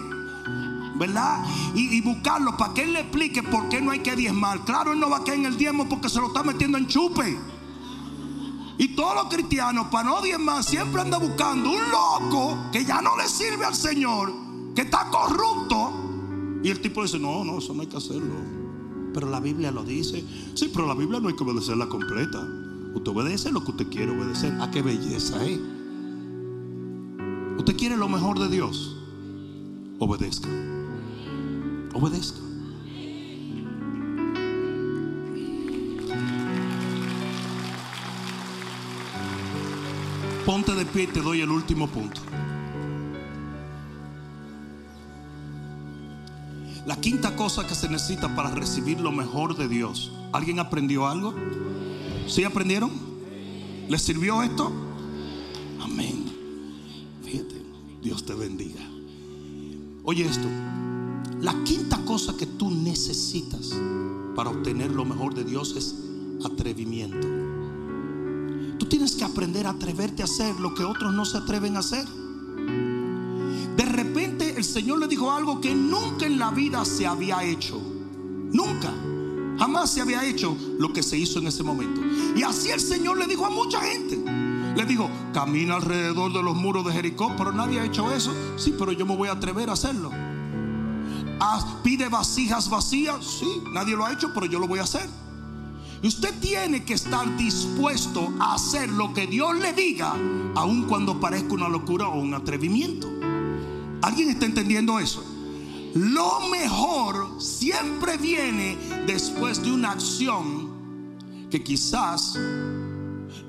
[0.95, 1.43] ¿verdad?
[1.75, 4.63] Y, y, buscarlo para que él le explique por qué no hay que diezmar.
[4.63, 6.87] Claro, él no va a caer en el diezmo porque se lo está metiendo en
[6.87, 7.37] chupe.
[8.77, 13.17] Y todos los cristianos, para no diezmar, siempre andan buscando un loco que ya no
[13.17, 14.31] le sirve al Señor
[14.73, 15.91] que está corrupto.
[16.63, 18.60] Y el tipo dice, no, no, eso no hay que hacerlo.
[19.13, 20.23] Pero la Biblia lo dice.
[20.53, 22.47] Sí, pero la Biblia no hay que obedecerla completa.
[22.93, 24.53] Usted obedece lo que usted quiere obedecer.
[24.53, 25.59] ¿A ah, qué belleza, eh?
[27.57, 28.97] ¿Usted quiere lo mejor de Dios?
[29.99, 30.49] Obedezca.
[31.93, 32.39] Obedezca.
[40.45, 42.19] Ponte de pie y te doy el último punto.
[46.85, 50.11] La quinta cosa que se necesita para recibir lo mejor de Dios.
[50.33, 51.35] ¿Alguien aprendió algo?
[52.27, 52.91] ¿Sí aprendieron?
[53.87, 54.71] ¿Les sirvió esto?
[55.79, 56.25] Amén.
[57.23, 57.63] Fíjate,
[58.01, 58.81] Dios te bendiga.
[60.03, 60.47] Oye esto,
[61.39, 63.71] la quinta cosa que tú necesitas
[64.35, 65.95] para obtener lo mejor de Dios es
[66.43, 67.27] atrevimiento.
[68.79, 71.81] Tú tienes que aprender a atreverte a hacer lo que otros no se atreven a
[71.81, 72.20] hacer
[74.71, 77.77] Señor le dijo algo que nunca en la vida se había hecho.
[78.53, 78.89] Nunca.
[79.59, 81.99] Jamás se había hecho lo que se hizo en ese momento.
[82.35, 84.17] Y así el Señor le dijo a mucha gente.
[84.75, 88.33] Le dijo, camina alrededor de los muros de Jericó, pero nadie ha hecho eso.
[88.55, 90.09] Sí, pero yo me voy a atrever a hacerlo.
[91.83, 93.25] pide vasijas vacías.
[93.25, 95.07] Sí, nadie lo ha hecho, pero yo lo voy a hacer.
[96.01, 100.15] Y usted tiene que estar dispuesto a hacer lo que Dios le diga,
[100.55, 103.07] aun cuando parezca una locura o un atrevimiento.
[104.01, 105.23] ¿Alguien está entendiendo eso?
[105.93, 110.71] Lo mejor siempre viene después de una acción
[111.49, 112.39] que quizás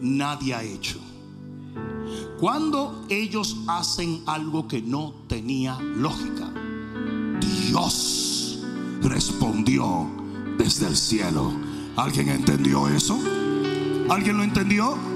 [0.01, 0.99] nadie ha hecho.
[2.41, 6.53] Cuando ellos hacen algo que no tenía lógica,
[7.41, 8.59] Dios
[9.03, 10.11] respondió
[10.59, 11.53] desde el cielo.
[11.97, 13.19] ¿Alguien entendió eso?
[14.11, 15.12] ¿Alguien lo entendió?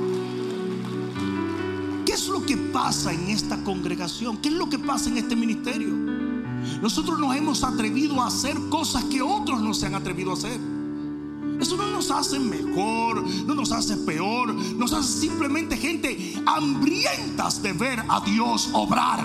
[2.17, 4.39] ¿Qué es lo que pasa en esta congregación?
[4.39, 5.89] ¿Qué es lo que pasa en este ministerio?
[6.81, 10.59] Nosotros nos hemos atrevido a hacer cosas que otros no se han atrevido a hacer.
[11.61, 17.75] Eso no nos hace mejor, no nos hace peor, nos hace simplemente gente hambrientas de
[17.75, 19.23] ver a Dios obrar.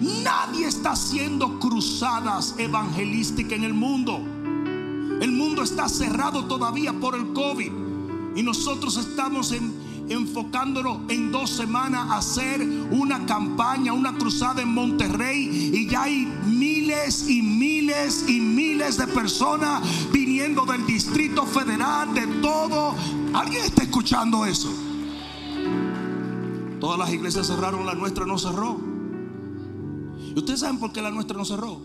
[0.00, 4.20] Nadie está haciendo cruzadas evangelísticas en el mundo.
[5.20, 7.72] El mundo está cerrado todavía por el COVID
[8.36, 14.68] y nosotros estamos en enfocándonos en dos semanas a hacer una campaña, una cruzada en
[14.68, 19.82] Monterrey y ya hay miles y miles y miles de personas
[20.12, 22.94] viniendo del Distrito Federal, de todo.
[23.32, 24.70] ¿Alguien está escuchando eso?
[26.80, 28.78] Todas las iglesias cerraron, la nuestra no cerró.
[30.34, 31.80] ¿Y ustedes saben por qué la nuestra no cerró?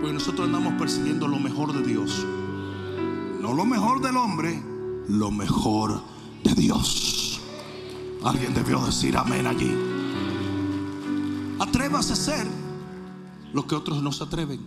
[0.00, 2.26] Porque nosotros andamos persiguiendo lo mejor de Dios.
[3.40, 4.60] No lo mejor del hombre,
[5.08, 7.40] lo mejor de Dios.
[8.22, 9.72] Alguien debió decir amén allí.
[11.58, 12.46] Atrévase a hacer
[13.52, 14.60] lo que otros no se atreven.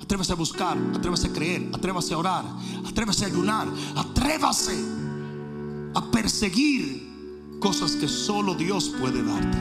[0.00, 2.44] Atrévase a buscar, atrévase a creer, atrévase a orar,
[2.86, 3.66] atrévase a ayunar,
[3.96, 4.76] atrévase
[5.94, 9.58] a perseguir cosas que solo Dios puede darte.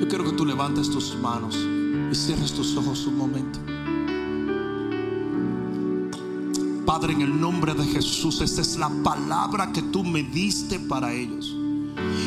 [0.00, 3.58] Yo quiero que tú levantes tus manos y cierres tus ojos un momento.
[6.98, 11.12] Padre, en el nombre de Jesús, esta es la palabra que tú me diste para
[11.12, 11.54] ellos.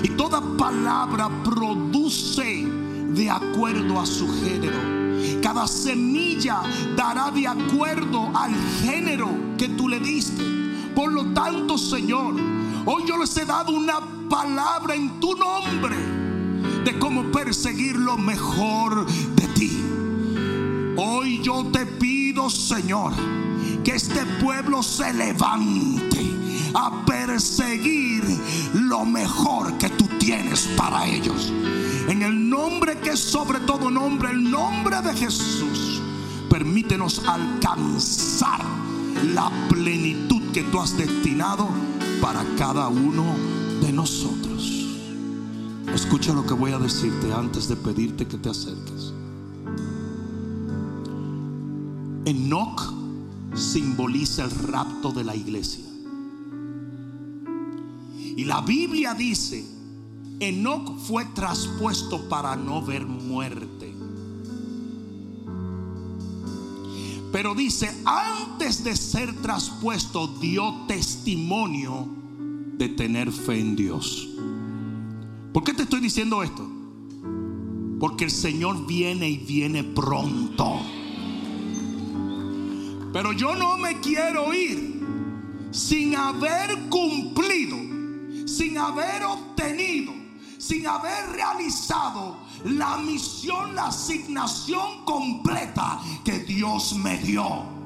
[0.04, 2.68] Y toda palabra produce
[3.10, 4.78] de acuerdo a su género.
[5.42, 6.62] Cada semilla
[6.96, 8.54] dará de acuerdo al
[8.84, 10.44] género que tú le diste.
[10.94, 12.36] Por lo tanto, Señor,
[12.86, 14.00] hoy yo les he dado una
[14.30, 15.96] palabra en tu nombre
[16.86, 19.84] de cómo perseguir lo mejor de ti.
[20.96, 23.14] Hoy yo te pido, Señor,
[23.90, 26.22] que este pueblo se levante
[26.76, 28.24] a perseguir
[28.76, 31.52] lo mejor que tú tienes para ellos.
[32.08, 36.04] En el nombre que es sobre todo nombre, el nombre de Jesús,
[36.52, 38.62] permítenos alcanzar
[39.34, 41.68] la plenitud que tú has destinado
[42.22, 43.26] para cada uno
[43.82, 44.86] de nosotros.
[45.96, 49.14] Escucha lo que voy a decirte antes de pedirte que te acerques.
[52.26, 52.99] Enoch
[53.60, 55.86] simboliza el rapto de la iglesia.
[58.36, 59.66] Y la Biblia dice,
[60.40, 63.94] Enoch fue traspuesto para no ver muerte.
[67.32, 72.08] Pero dice, antes de ser traspuesto dio testimonio
[72.78, 74.30] de tener fe en Dios.
[75.54, 76.68] ¿Por qué te estoy diciendo esto?
[78.00, 80.80] Porque el Señor viene y viene pronto.
[83.12, 85.00] Pero yo no me quiero ir
[85.72, 87.78] sin haber cumplido,
[88.48, 90.14] sin haber obtenido,
[90.58, 97.79] sin haber realizado la misión, la asignación completa que Dios me dio.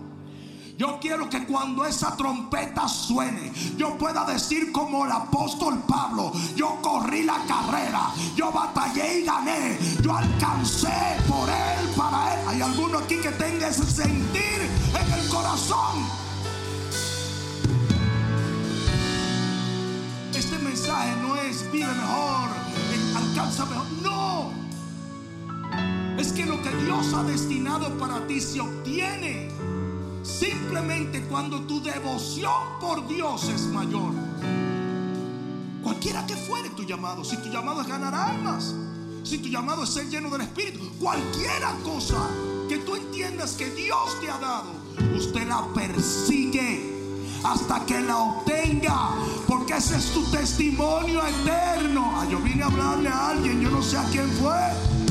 [0.76, 6.80] Yo quiero que cuando esa trompeta suene, yo pueda decir como el apóstol Pablo, yo
[6.82, 12.40] corrí la carrera, yo batallé y gané, yo alcancé por él, para él.
[12.48, 14.68] Hay alguno aquí que tenga ese sentir
[15.00, 16.08] en el corazón.
[20.34, 22.50] Este mensaje no es vive mejor,
[23.16, 24.52] alcanza mejor, no.
[26.18, 29.50] Es que lo que Dios ha destinado para ti se obtiene
[30.24, 34.14] Simplemente cuando tu devoción por Dios es mayor.
[35.84, 38.74] Cualquiera que fuere tu llamado, si tu llamado es ganar almas,
[39.24, 42.30] si tu llamado es ser lleno del Espíritu, cualquiera cosa
[42.70, 44.72] que tú entiendas que Dios te ha dado,
[45.14, 46.94] usted la persigue
[47.44, 49.10] hasta que la obtenga,
[49.46, 52.14] porque ese es tu testimonio eterno.
[52.16, 55.03] Ah, yo vine a hablarle a alguien, yo no sé a quién fue.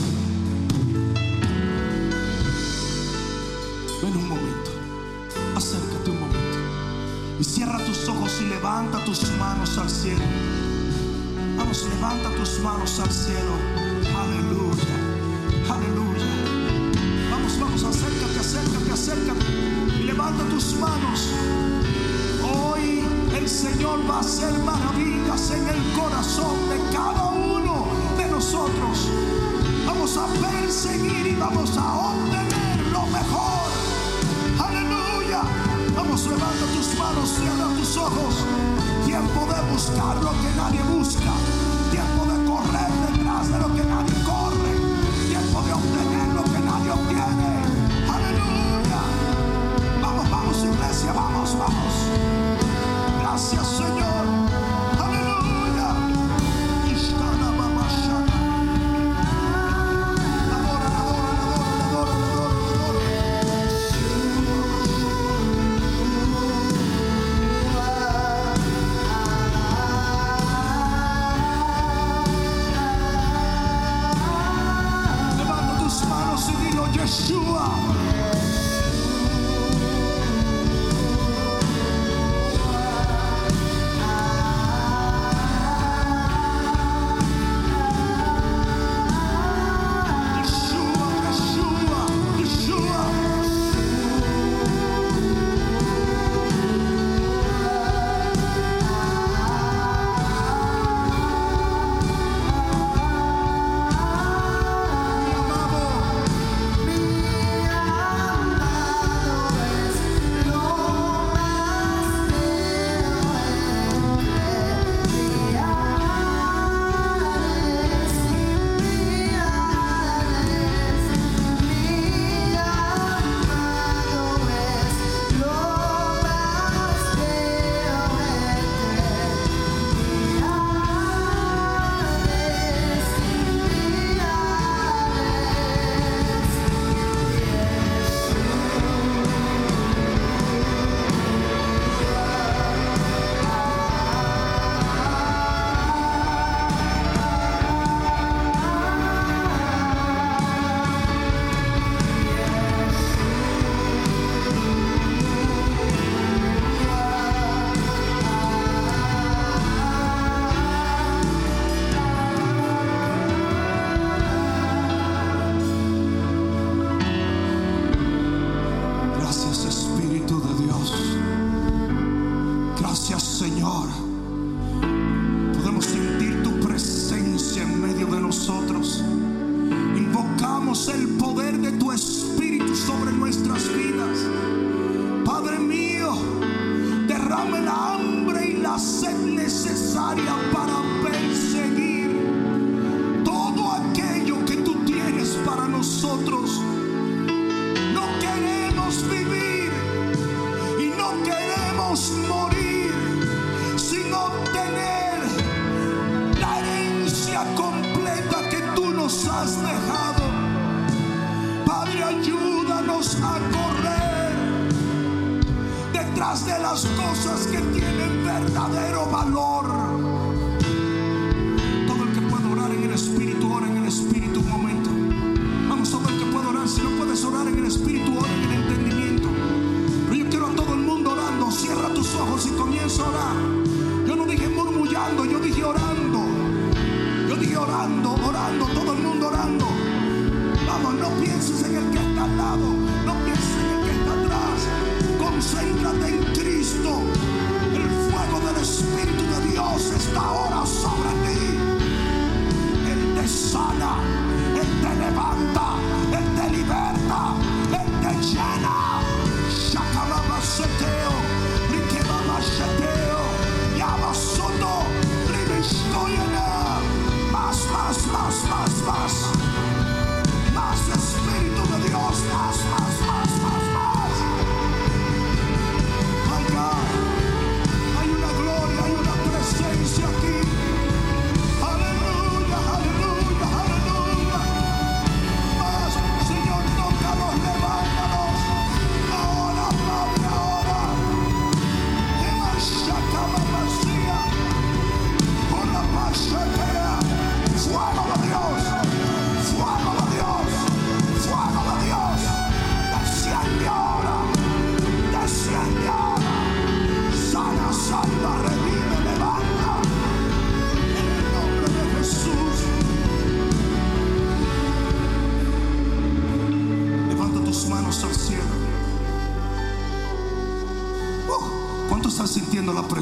[7.42, 10.22] Y cierra tus ojos y levanta tus manos al cielo.
[11.56, 13.54] Vamos, levanta tus manos al cielo.
[14.16, 14.94] Aleluya.
[15.68, 16.24] Aleluya.
[17.32, 19.44] Vamos, vamos, acércate, acércate, acércate.
[19.98, 21.30] Y levanta tus manos.
[22.44, 23.02] Hoy
[23.36, 27.88] el Señor va a hacer maravillas en el corazón de cada uno
[28.18, 29.08] de nosotros.
[29.84, 33.61] Vamos a perseguir y vamos a obtener lo mejor.
[36.02, 38.34] Vamos, levanta tus manos, cierra tus ojos.
[39.04, 41.32] Tiempo de buscar lo que nadie busca.
[41.92, 44.72] Tiempo de correr detrás de lo que nadie corre.
[45.28, 47.52] Tiempo de obtener lo que nadie obtiene.
[48.10, 49.00] Aleluya.
[50.02, 51.94] Vamos, vamos, iglesia, vamos, vamos.
[53.20, 54.51] Gracias, Señor.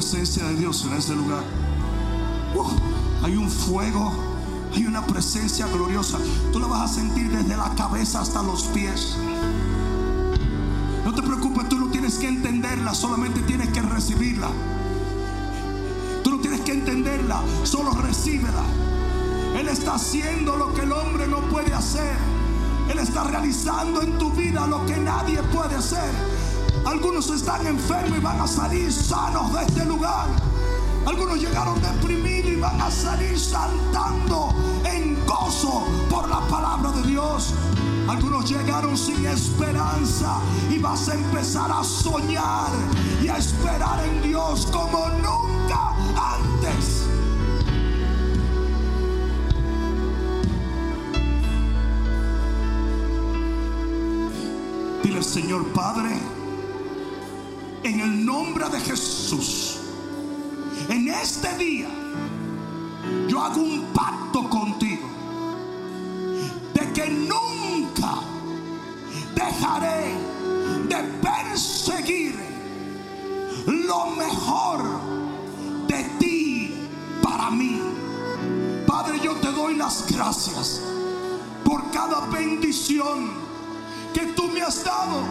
[0.01, 1.43] presencia de Dios en este lugar.
[3.21, 4.11] Hay un fuego,
[4.73, 6.17] hay una presencia gloriosa.
[6.51, 9.15] Tú la vas a sentir desde la cabeza hasta los pies.
[11.05, 14.47] No te preocupes, tú no tienes que entenderla, solamente tienes que recibirla.
[16.23, 18.63] Tú no tienes que entenderla, solo recíbela.
[19.55, 22.17] Él está haciendo lo que el hombre no puede hacer.
[22.89, 26.40] Él está realizando en tu vida lo que nadie puede hacer.
[26.91, 30.27] Algunos están enfermos y van a salir sanos de este lugar.
[31.05, 34.53] Algunos llegaron deprimidos y van a salir saltando
[34.83, 37.53] en gozo por la palabra de Dios.
[38.09, 42.67] Algunos llegaron sin esperanza y vas a empezar a soñar
[43.23, 45.95] y a esperar en Dios como nunca
[46.35, 47.05] antes.
[55.01, 56.19] Dile Señor Padre,
[57.83, 59.77] en el nombre de Jesús
[60.89, 61.89] en este día
[63.27, 65.07] yo hago un pacto contigo
[66.73, 68.19] de que nunca
[69.35, 70.15] dejaré
[70.87, 72.35] de perseguir
[73.65, 74.83] lo mejor
[75.87, 76.75] de ti
[77.21, 77.81] para mí.
[78.87, 80.81] Padre, yo te doy las gracias
[81.63, 83.31] por cada bendición
[84.13, 85.21] que tú me has dado,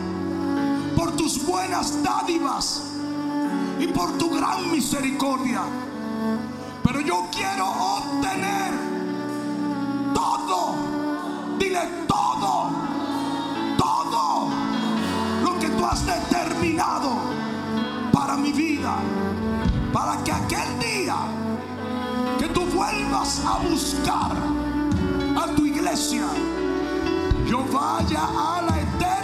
[1.21, 2.81] tus buenas dádivas
[3.79, 5.61] y por tu gran misericordia.
[6.83, 8.73] Pero yo quiero obtener
[10.15, 10.77] todo,
[11.59, 12.71] dile todo,
[13.77, 14.49] todo
[15.45, 17.11] lo que tú has determinado
[18.11, 18.97] para mi vida,
[19.93, 21.17] para que aquel día
[22.39, 24.33] que tú vuelvas a buscar
[25.37, 26.25] a tu iglesia,
[27.47, 29.20] yo vaya a la eternidad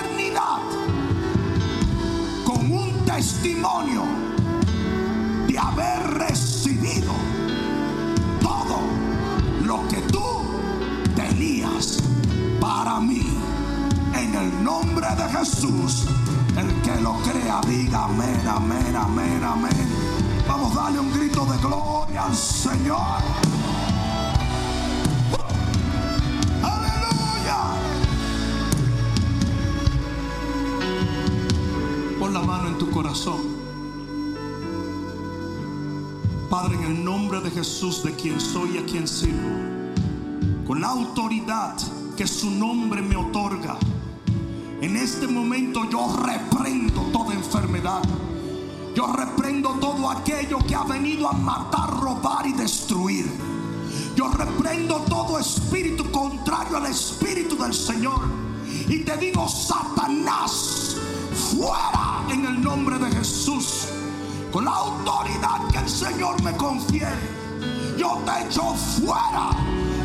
[3.16, 4.02] testimonio
[5.58, 7.14] haber recibido
[8.42, 8.78] todo
[9.64, 10.22] lo que tú
[11.14, 12.02] tenías
[12.60, 13.26] para mí.
[14.14, 16.06] En el nombre de Jesús,
[16.58, 19.88] el que lo crea, diga amén, amén, amén, amén.
[20.46, 23.55] Vamos a darle un grito de gloria al Señor.
[32.26, 33.38] Pon la mano en tu corazón.
[36.50, 39.48] Padre, en el nombre de Jesús, de quien soy y a quien sirvo,
[40.66, 41.76] con la autoridad
[42.16, 43.76] que su nombre me otorga,
[44.80, 48.02] en este momento yo reprendo toda enfermedad.
[48.96, 53.30] Yo reprendo todo aquello que ha venido a matar, robar y destruir.
[54.16, 58.20] Yo reprendo todo espíritu contrario al espíritu del Señor.
[58.88, 60.96] Y te digo, Satanás,
[61.32, 63.88] fuera en el nombre de Jesús
[64.52, 67.16] con la autoridad que el Señor me confiere,
[67.98, 69.50] yo te echo fuera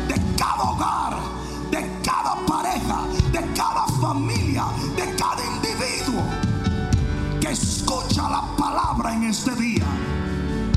[0.08, 1.16] de cada hogar,
[1.70, 4.64] de cada pareja, de cada familia,
[4.96, 6.22] de cada individuo
[7.40, 9.86] que escucha la palabra en este día.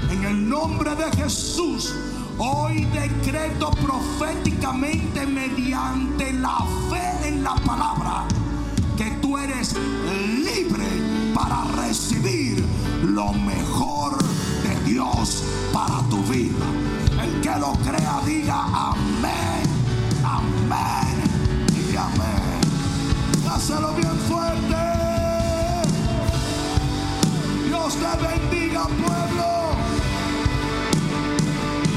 [0.10, 1.94] En el nombre de Jesús,
[2.38, 6.60] hoy decreto proféticamente mediante la
[6.90, 8.26] fe en la palabra
[8.98, 12.66] que tú eres libre para recibir
[13.04, 14.18] lo mejor
[14.64, 15.44] de Dios
[15.74, 16.66] para tu vida.
[17.22, 19.66] El que lo crea diga amén,
[20.24, 21.18] amén
[21.76, 22.62] y amén.
[23.44, 24.76] Dáselo bien fuerte.
[27.68, 29.52] Dios te bendiga pueblo.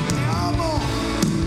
[0.09, 0.81] Te amo.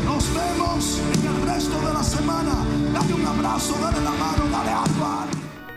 [0.05, 2.53] Nos vemos en el resto de la semana.
[2.93, 5.40] Dale un abrazo, dale la mano, dale algo.